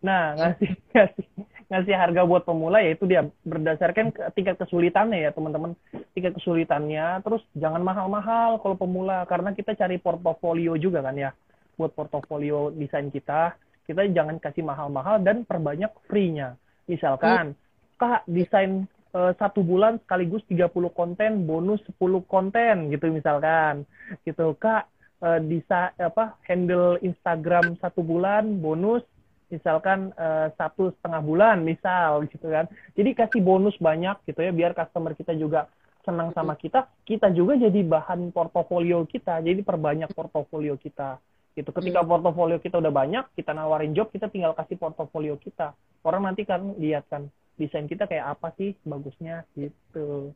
[0.01, 1.26] Nah, ngasih ngasih
[1.72, 5.72] ngasih harga buat pemula ya itu dia berdasarkan tingkat kesulitannya ya teman-teman
[6.11, 11.32] tingkat kesulitannya terus jangan mahal-mahal kalau pemula karena kita cari portofolio juga kan ya
[11.80, 13.55] buat portofolio desain kita
[13.88, 16.59] kita jangan kasih mahal-mahal dan perbanyak free-nya
[16.91, 17.95] misalkan hmm.
[17.95, 18.84] kak desain
[19.14, 23.88] uh, satu bulan sekaligus 30 konten bonus 10 konten gitu misalkan.
[24.24, 24.88] Gitu kak.
[25.22, 29.05] Uh, bisa apa handle Instagram satu bulan bonus
[29.53, 32.66] misalkan uh, satu setengah bulan misal gitu kan.
[32.97, 35.70] Jadi kasih bonus banyak gitu ya biar customer kita juga
[36.01, 36.89] senang sama kita.
[37.05, 41.22] Kita juga jadi bahan portofolio kita jadi perbanyak portofolio kita.
[41.53, 42.09] Gitu ketika hmm.
[42.09, 45.78] portofolio kita udah banyak kita nawarin job kita tinggal kasih portofolio kita.
[46.01, 47.30] Orang nanti kan lihat kan
[47.60, 50.34] desain kita kayak apa sih bagusnya gitu.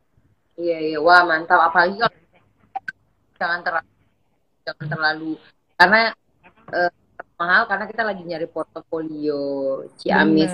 [0.56, 0.98] Iya iya.
[1.00, 1.70] Wah mantap.
[1.70, 2.18] Apalagi kalau
[3.36, 3.90] jangan terlalu
[4.64, 5.32] jangan terlalu.
[5.76, 6.02] Karena
[6.72, 6.92] uh,
[7.36, 9.40] mahal karena kita lagi nyari portofolio
[10.00, 10.52] Ciamis.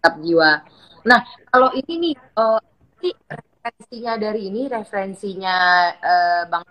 [0.00, 0.64] Tetap jiwa.
[1.06, 2.60] Nah kalau ini nih uh,
[3.00, 5.56] ini referensinya dari ini referensinya
[6.00, 6.64] uh, bang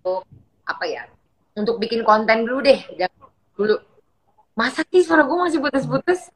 [0.00, 0.22] untuk
[0.64, 1.04] apa ya?
[1.58, 2.80] Untuk bikin konten dulu deh.
[2.96, 3.76] Jangan dulu.
[4.54, 6.28] Masa sih suara gue masih putus-putus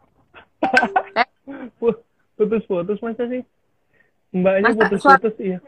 [2.35, 3.43] putus-putus masa sih
[4.35, 5.59] mbaknya putus-putus iya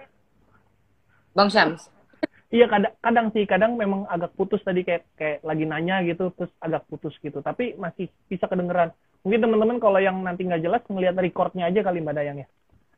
[1.36, 1.90] bang Syams
[2.46, 6.52] Iya kadang kadang sih kadang memang agak putus tadi kayak kayak lagi nanya gitu terus
[6.62, 8.94] agak putus gitu tapi masih bisa kedengeran.
[9.26, 12.48] Mungkin teman-teman kalau yang nanti nggak jelas ngelihat recordnya aja kali Mbak Dayang ya.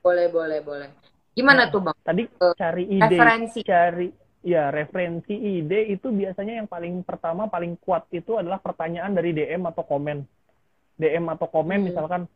[0.04, 0.88] Boleh boleh boleh.
[1.32, 1.96] Gimana nah, tuh Bang?
[2.04, 3.60] Tadi uh, cari ide, referensi.
[3.64, 4.08] cari
[4.44, 9.64] ya referensi ide itu biasanya yang paling pertama paling kuat itu adalah pertanyaan dari DM
[9.64, 10.28] atau komen.
[11.00, 11.86] DM atau komen hmm.
[11.88, 12.28] misalkan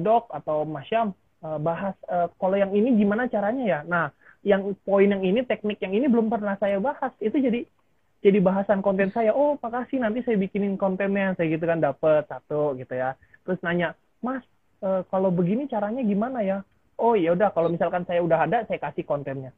[0.00, 1.12] dok atau Mas Syam
[1.42, 3.80] e, bahas e, kalau yang ini gimana caranya ya.
[3.86, 4.12] Nah
[4.46, 7.12] yang poin yang ini teknik yang ini belum pernah saya bahas.
[7.22, 7.64] Itu jadi
[8.24, 9.32] jadi bahasan konten saya.
[9.36, 11.36] Oh makasih nanti saya bikinin kontennya.
[11.36, 13.14] Saya gitu kan dapet satu gitu ya.
[13.46, 14.42] Terus nanya mas
[15.10, 16.58] kalau begini caranya gimana ya?
[16.96, 19.50] Oh ya udah kalau misalkan saya udah ada saya kasih kontennya.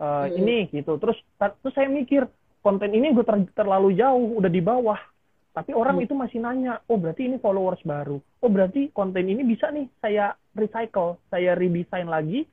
[0.00, 0.40] E, hmm.
[0.40, 0.98] ini gitu.
[0.98, 2.26] Terus terus saya mikir
[2.64, 4.96] konten ini gue ter, terlalu jauh udah di bawah
[5.54, 6.04] tapi orang hmm.
[6.10, 10.34] itu masih nanya oh berarti ini followers baru oh berarti konten ini bisa nih saya
[10.58, 12.44] recycle saya redesign lagi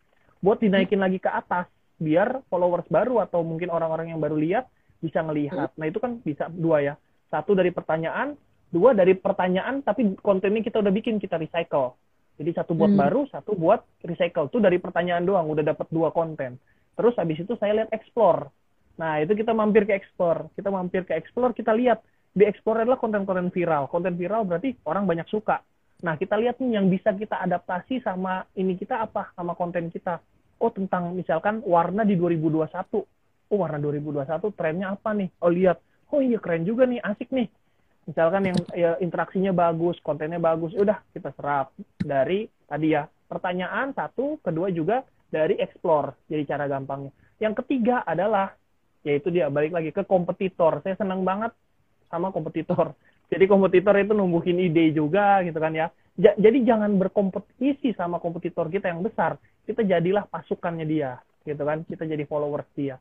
[0.41, 1.69] buat dinaikin lagi ke atas
[2.01, 4.65] biar followers baru atau mungkin orang-orang yang baru lihat
[5.01, 5.73] bisa ngelihat.
[5.77, 6.93] Nah itu kan bisa dua ya.
[7.29, 8.33] Satu dari pertanyaan,
[8.73, 11.93] dua dari pertanyaan tapi kontennya kita udah bikin kita recycle.
[12.41, 13.01] Jadi satu buat hmm.
[13.01, 14.49] baru, satu buat recycle.
[14.49, 16.57] Itu dari pertanyaan doang udah dapat dua konten.
[16.97, 18.49] Terus habis itu saya lihat explore.
[18.97, 20.49] Nah itu kita mampir ke explore.
[20.57, 22.01] Kita mampir ke explore, kita lihat
[22.31, 23.91] di explore adalah konten-konten viral.
[23.91, 25.59] Konten viral berarti orang banyak suka.
[26.01, 30.17] Nah, kita lihat nih yang bisa kita adaptasi sama ini kita apa, sama konten kita.
[30.61, 33.03] Oh, tentang misalkan warna di 2021.
[33.51, 35.29] Oh, warna 2021 trennya apa nih?
[35.43, 35.77] Oh, lihat.
[36.11, 37.47] Oh iya, keren juga nih, asik nih.
[38.09, 41.71] Misalkan yang ya, interaksinya bagus, kontennya bagus, udah kita serap
[42.01, 46.27] dari tadi ya pertanyaan satu, kedua juga dari explore.
[46.27, 47.13] Jadi cara gampangnya.
[47.39, 48.51] Yang ketiga adalah
[49.07, 50.81] yaitu dia balik lagi ke kompetitor.
[50.83, 51.55] Saya senang banget
[52.11, 52.91] sama kompetitor
[53.31, 55.87] jadi kompetitor itu numbuhin ide juga gitu kan ya.
[56.19, 59.39] Ja, jadi jangan berkompetisi sama kompetitor kita yang besar.
[59.63, 61.15] Kita jadilah pasukannya dia,
[61.47, 61.87] gitu kan.
[61.87, 62.99] Kita jadi followers dia.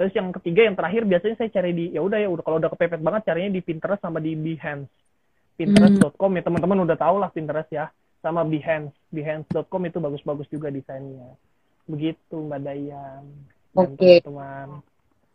[0.00, 2.72] Terus yang ketiga yang terakhir biasanya saya cari di ya udah ya udah kalau udah
[2.72, 4.88] kepepet banget carinya di Pinterest sama di Behance.
[5.60, 7.92] Pinterest.com ya teman-teman udah tahu lah Pinterest ya
[8.24, 8.96] sama Behance.
[9.12, 11.36] Behance.com itu bagus-bagus juga desainnya.
[11.84, 13.28] Begitu Mbak Dayan.
[13.76, 13.92] Oke.
[13.92, 14.16] Okay.
[14.24, 14.80] Teman.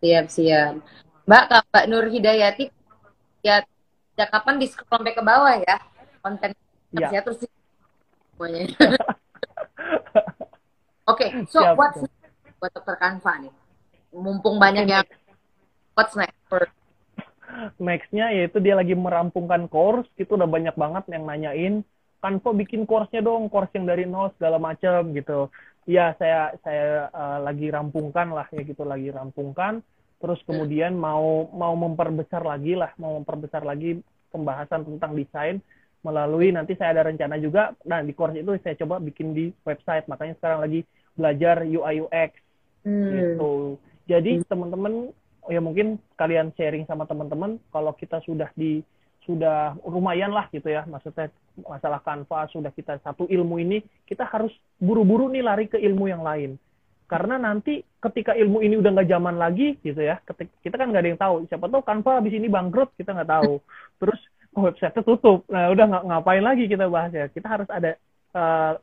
[0.01, 0.81] Siap siap.
[1.29, 2.65] Mbak Mbak Nur Hidayati
[3.45, 3.61] ya
[4.17, 5.77] sejak kapan di scroll sampai ke bawah ya
[6.25, 6.57] konten
[6.97, 7.13] ya.
[7.13, 7.45] saya terus
[8.33, 8.65] semuanya.
[11.05, 11.77] Oke, okay, so Siap.
[11.77, 13.53] what's next buat dokter Kanva nih?
[14.09, 15.05] Mumpung banyak yang
[15.93, 16.65] what's next for
[17.77, 21.73] Nextnya yaitu dia lagi merampungkan course, itu udah banyak banget yang nanyain,
[22.19, 25.53] Kanva bikin course-nya dong, course yang dari nol segala macam gitu.
[25.85, 29.85] Ya saya saya uh, lagi rampungkan lah ya gitu, lagi rampungkan
[30.25, 34.01] terus kemudian mau mau memperbesar lagi lah mau memperbesar lagi
[34.33, 35.61] pembahasan tentang desain
[36.05, 37.73] melalui nanti saya ada rencana juga.
[37.89, 40.05] Nah di course itu saya coba bikin di website.
[40.05, 40.85] Makanya sekarang lagi
[41.17, 42.31] belajar UI UX
[42.85, 43.09] hmm.
[43.09, 43.53] gitu.
[44.05, 44.45] Jadi hmm.
[44.45, 44.93] teman-teman
[45.49, 48.85] ya mungkin kalian sharing sama teman-teman kalau kita sudah di
[49.25, 50.85] sudah lumayan lah gitu ya.
[50.85, 51.33] Maksudnya
[51.65, 56.21] masalah kanva sudah kita satu ilmu ini kita harus buru-buru nih lari ke ilmu yang
[56.21, 56.61] lain
[57.05, 61.03] karena nanti ketika ilmu ini udah nggak zaman lagi gitu ya ketika, kita kan nggak
[61.05, 61.35] ada yang tahu.
[61.45, 63.53] Siapa tahu Canva habis ini bangkrut kita nggak tahu.
[64.01, 64.21] Terus
[64.57, 65.45] website tutup.
[65.49, 67.29] Nah udah nggak ngapain lagi kita bahas ya.
[67.29, 67.93] Kita harus ada
[68.33, 68.73] eh,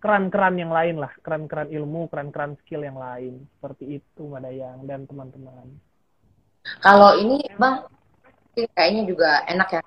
[0.00, 1.12] keran-keran yang lain lah.
[1.20, 3.44] Keran-keran ilmu keran-keran skill yang lain.
[3.60, 5.66] Seperti itu Mbak Dayang dan teman-teman.
[6.80, 7.84] Kalau ini bang
[8.72, 9.80] kayaknya juga enak ya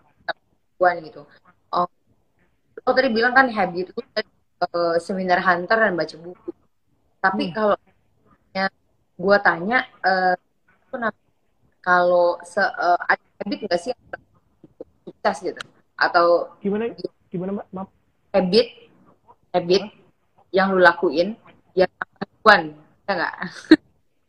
[0.78, 1.26] buan gitu.
[1.74, 1.90] Oh
[2.86, 4.02] oh tadi bilang kan habit itu
[4.62, 6.49] uh, seminar hunter dan baca buku
[7.20, 7.54] tapi hmm.
[7.56, 7.78] kalau
[8.56, 8.66] ya,
[9.20, 10.36] gue tanya uh,
[11.80, 13.92] kalau se uh, ada habit nggak sih
[15.04, 15.62] sukses gitu?
[15.96, 16.92] Atau gimana?
[17.30, 17.68] gimana mbak?
[17.72, 17.90] Maaf.
[18.30, 18.68] habit
[19.54, 19.94] habit huh?
[20.54, 21.38] yang lu lakuin
[21.74, 21.92] yang
[22.42, 22.74] cuan
[23.10, 23.36] ya nggak?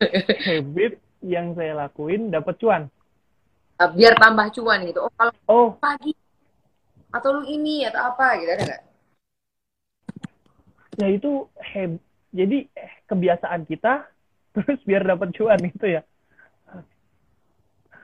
[0.48, 2.82] Habit yang saya lakuin dapat cuan.
[3.76, 5.04] Uh, biar tambah cuan gitu.
[5.04, 5.68] Oh kalau oh.
[5.76, 6.16] pagi
[7.12, 8.82] atau lu ini atau apa gitu ada nggak?
[11.00, 12.00] Ya itu heb
[12.30, 14.06] jadi eh, kebiasaan kita
[14.54, 16.02] terus biar dapat cuan itu ya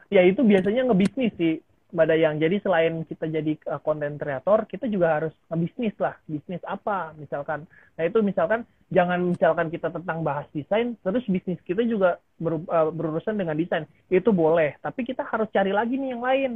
[0.06, 1.58] ya itu biasanya ngebisnis sih
[1.94, 2.36] Mbak Dayang.
[2.42, 6.18] Jadi selain kita jadi konten uh, kreator, kita juga harus ngebisnis lah.
[6.26, 7.64] Bisnis apa misalkan.
[7.94, 12.90] Nah itu misalkan jangan misalkan kita tentang bahas desain, terus bisnis kita juga ber, uh,
[12.90, 13.86] berurusan dengan desain.
[14.10, 14.74] Itu boleh.
[14.82, 16.52] Tapi kita harus cari lagi nih yang lain.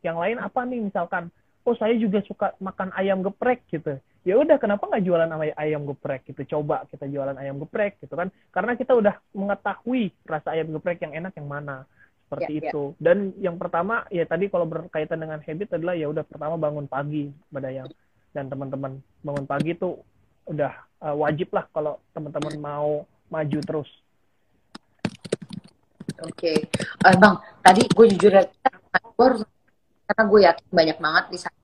[0.00, 1.24] Yang lain apa nih misalkan.
[1.68, 4.00] Oh saya juga suka makan ayam geprek gitu.
[4.20, 6.58] Ya udah kenapa nggak jualan ayam geprek gitu.
[6.58, 8.28] Coba kita jualan ayam geprek gitu kan.
[8.52, 11.88] Karena kita udah mengetahui rasa ayam geprek yang enak yang mana
[12.28, 12.82] seperti ya, itu.
[12.94, 12.98] Ya.
[13.00, 17.32] Dan yang pertama ya tadi kalau berkaitan dengan habit adalah ya udah pertama bangun pagi
[17.48, 17.88] Badayang
[18.30, 19.98] dan teman-teman bangun pagi itu
[20.46, 22.90] udah uh, wajib lah kalau teman-teman mau
[23.32, 23.90] maju terus.
[26.20, 26.58] Oke, okay.
[27.00, 27.34] uh, eh, bang.
[27.64, 29.40] Tadi gue jujur aja, gue harus
[30.04, 31.59] karena gue yakin banyak banget di sana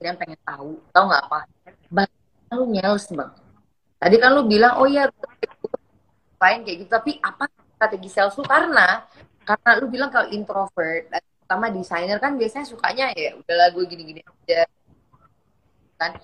[0.00, 1.40] yang pengen tahu, tau nggak apa?
[1.88, 2.10] Bang,
[2.52, 3.32] lu nyels bang.
[3.96, 5.08] Tadi kan lu bilang, oh ya,
[6.36, 6.90] lain kayak gitu.
[6.92, 8.44] Tapi apa strategi sales lu?
[8.44, 9.04] Karena
[9.46, 11.06] karena lu bilang kalau introvert
[11.46, 14.66] pertama desainer kan biasanya sukanya ya udahlah gue gini-gini aja
[15.94, 16.18] kan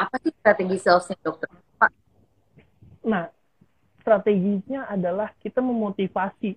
[0.00, 1.92] apa sih strategi salesnya dokter Pak?
[3.04, 3.28] Nah
[4.00, 6.56] strateginya adalah kita memotivasi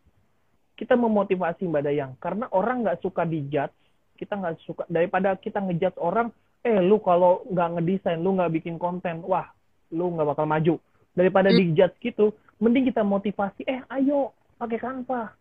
[0.80, 3.76] kita memotivasi mbak Dayang karena orang nggak suka dijudge
[4.16, 6.32] kita nggak suka daripada kita ngejudge orang
[6.66, 9.46] eh lu kalau nggak ngedesain lu nggak bikin konten wah
[9.94, 10.76] lu nggak bakal maju
[11.14, 11.58] daripada hmm.
[11.62, 15.38] dijudge gitu mending kita motivasi eh ayo pakai kanva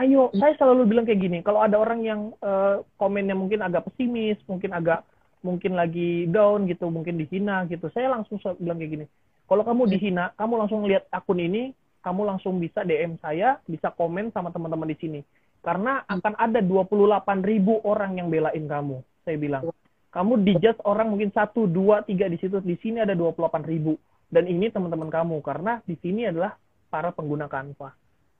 [0.00, 4.40] ayo saya selalu bilang kayak gini kalau ada orang yang uh, komennya mungkin agak pesimis
[4.48, 5.04] mungkin agak
[5.44, 9.06] mungkin lagi down gitu mungkin dihina gitu saya langsung bilang kayak gini
[9.44, 9.92] kalau kamu hmm.
[9.92, 14.88] dihina kamu langsung lihat akun ini kamu langsung bisa DM saya bisa komen sama teman-teman
[14.88, 15.20] di sini
[15.60, 16.16] karena hmm.
[16.16, 19.68] akan ada 28 ribu orang yang belain kamu saya bilang
[20.14, 23.98] kamu dijudge orang mungkin satu dua tiga di situ di sini ada 28 ribu.
[24.30, 26.54] Dan ini teman-teman kamu karena di sini adalah
[26.86, 27.90] para pengguna Canva.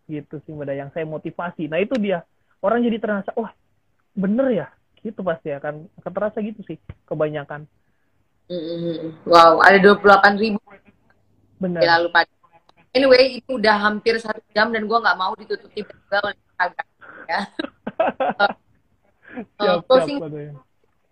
[0.07, 1.67] Gitu sih mbak yang saya motivasi.
[1.67, 2.23] Nah itu dia.
[2.63, 3.51] Orang jadi terasa wah
[4.15, 4.67] bener ya?
[5.03, 6.79] Gitu pasti akan akan terasa gitu sih
[7.11, 7.67] kebanyakan.
[8.45, 9.25] Mm-hmm.
[9.25, 10.63] wow ada dua puluh delapan ribu.
[11.59, 12.31] Benar lalu pada
[12.95, 16.39] anyway itu udah hampir satu jam dan gue nggak mau ditutup tiba-tiba oleh
[17.27, 17.41] ya.
[19.35, 20.63] Siap, uh, closing siap,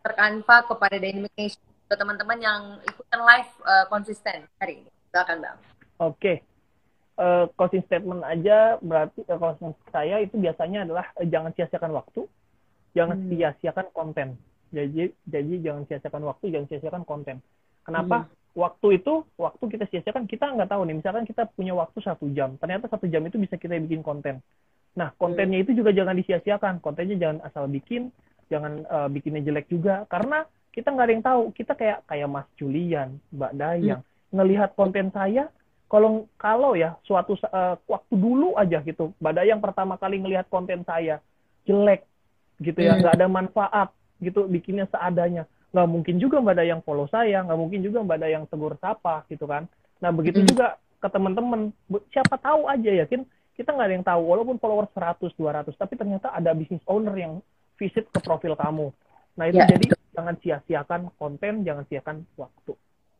[0.02, 5.58] terkanva kepada Dynamic Nation ke teman-teman yang ikutan live uh, konsisten hari ini silakan bang
[6.02, 6.36] oke okay
[7.18, 12.20] uh, closing statement aja berarti uh, closing saya itu biasanya adalah uh, jangan sia-siakan waktu,
[12.96, 13.28] jangan hmm.
[13.32, 14.28] sia-siakan konten.
[14.72, 17.36] Jadi jadi jangan sia-siakan waktu, jangan sia-siakan konten.
[17.84, 18.24] Kenapa?
[18.24, 18.30] Hmm.
[18.52, 21.00] Waktu itu, waktu kita sia-siakan, kita nggak tahu nih.
[21.00, 24.44] Misalkan kita punya waktu satu jam, ternyata satu jam itu bisa kita bikin konten.
[24.92, 25.64] Nah, kontennya hmm.
[25.64, 26.84] itu juga jangan disia-siakan.
[26.84, 28.12] Kontennya jangan asal bikin,
[28.52, 30.04] jangan uh, bikinnya jelek juga.
[30.12, 31.42] Karena kita nggak ada yang tahu.
[31.56, 34.36] Kita kayak kayak Mas Julian, Mbak Dayang, hmm.
[34.36, 35.48] ngelihat konten saya,
[35.92, 40.80] kalau kalau ya suatu uh, waktu dulu aja gitu badai yang pertama kali ngelihat konten
[40.88, 41.20] saya
[41.68, 42.08] jelek
[42.64, 43.00] gitu ya hmm.
[43.04, 43.88] nggak ada manfaat
[44.24, 45.44] gitu bikinnya seadanya
[45.76, 49.44] nggak mungkin juga mbak yang follow saya nggak mungkin juga mbak yang tegur sapa gitu
[49.44, 49.68] kan
[50.00, 50.48] nah begitu hmm.
[50.48, 51.76] juga ke teman-teman
[52.08, 55.94] siapa tahu aja ya kan kita nggak ada yang tahu walaupun follower 100 200 tapi
[56.00, 57.44] ternyata ada bisnis owner yang
[57.82, 58.94] visit ke profil kamu.
[59.34, 59.70] Nah itu yeah.
[59.74, 62.72] jadi jangan sia-siakan konten jangan sia-siakan waktu.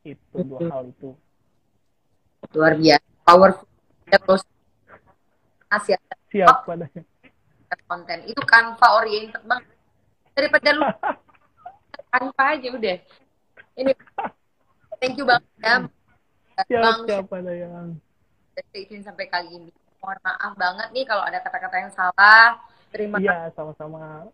[0.06, 1.10] Itu dua hal itu.
[2.54, 3.06] Luar biasa.
[3.26, 3.66] Powerful.
[5.72, 5.98] Asia
[6.30, 6.62] siap.
[6.62, 7.02] Padanya
[7.88, 8.18] konten.
[8.28, 9.68] Itu kanva oriented banget.
[10.32, 10.84] Daripada lu
[12.12, 12.96] kanva aja udah.
[13.76, 13.92] Ini
[15.00, 15.76] thank you banget ya.
[16.68, 16.98] Siap, bang.
[17.08, 17.26] siap
[18.92, 19.72] yang sampai kali ini.
[20.02, 22.60] Mohon maaf banget nih kalau ada kata-kata yang salah.
[22.92, 23.56] Terima iya, kasih.
[23.56, 24.28] sama-sama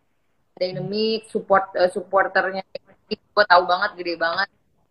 [0.59, 2.67] dynamic support uh, supporternya
[3.09, 4.49] gue tahu banget gede banget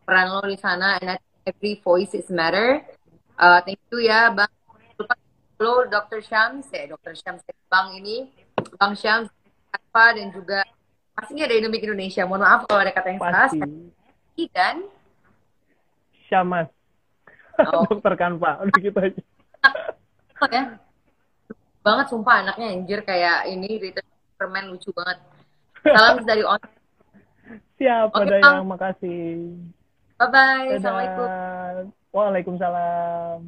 [0.08, 2.82] peran lo di sana and every voice is matter
[3.38, 4.50] Uh, thank you ya Bang.
[5.58, 6.22] Halo Dr.
[6.26, 7.14] Syams, ya Dr.
[7.18, 8.34] Syams Bang ini,
[8.78, 9.30] Bang Syams
[9.70, 10.66] apa dan juga
[11.14, 12.26] pastinya Dynamic Indonesia.
[12.26, 13.50] Mohon maaf kalau ada kata yang salah.
[13.50, 14.46] Pasti.
[14.54, 14.76] Dan
[16.26, 16.70] Syamas.
[17.62, 17.86] Oh.
[17.90, 19.22] Dokter Kanpa, udah gitu aja.
[20.50, 20.64] ya.
[21.86, 24.02] Banget sumpah anaknya anjir kayak ini Rita
[24.38, 25.18] permen lucu banget.
[25.84, 26.62] Salam dari on.
[27.78, 28.56] Siap, Oke, ada Bang.
[28.62, 29.54] yang makasih.
[30.18, 30.66] Bye bye.
[30.66, 30.78] Dadah.
[30.82, 31.28] Assalamualaikum.
[32.10, 33.42] Waalaikumsalam.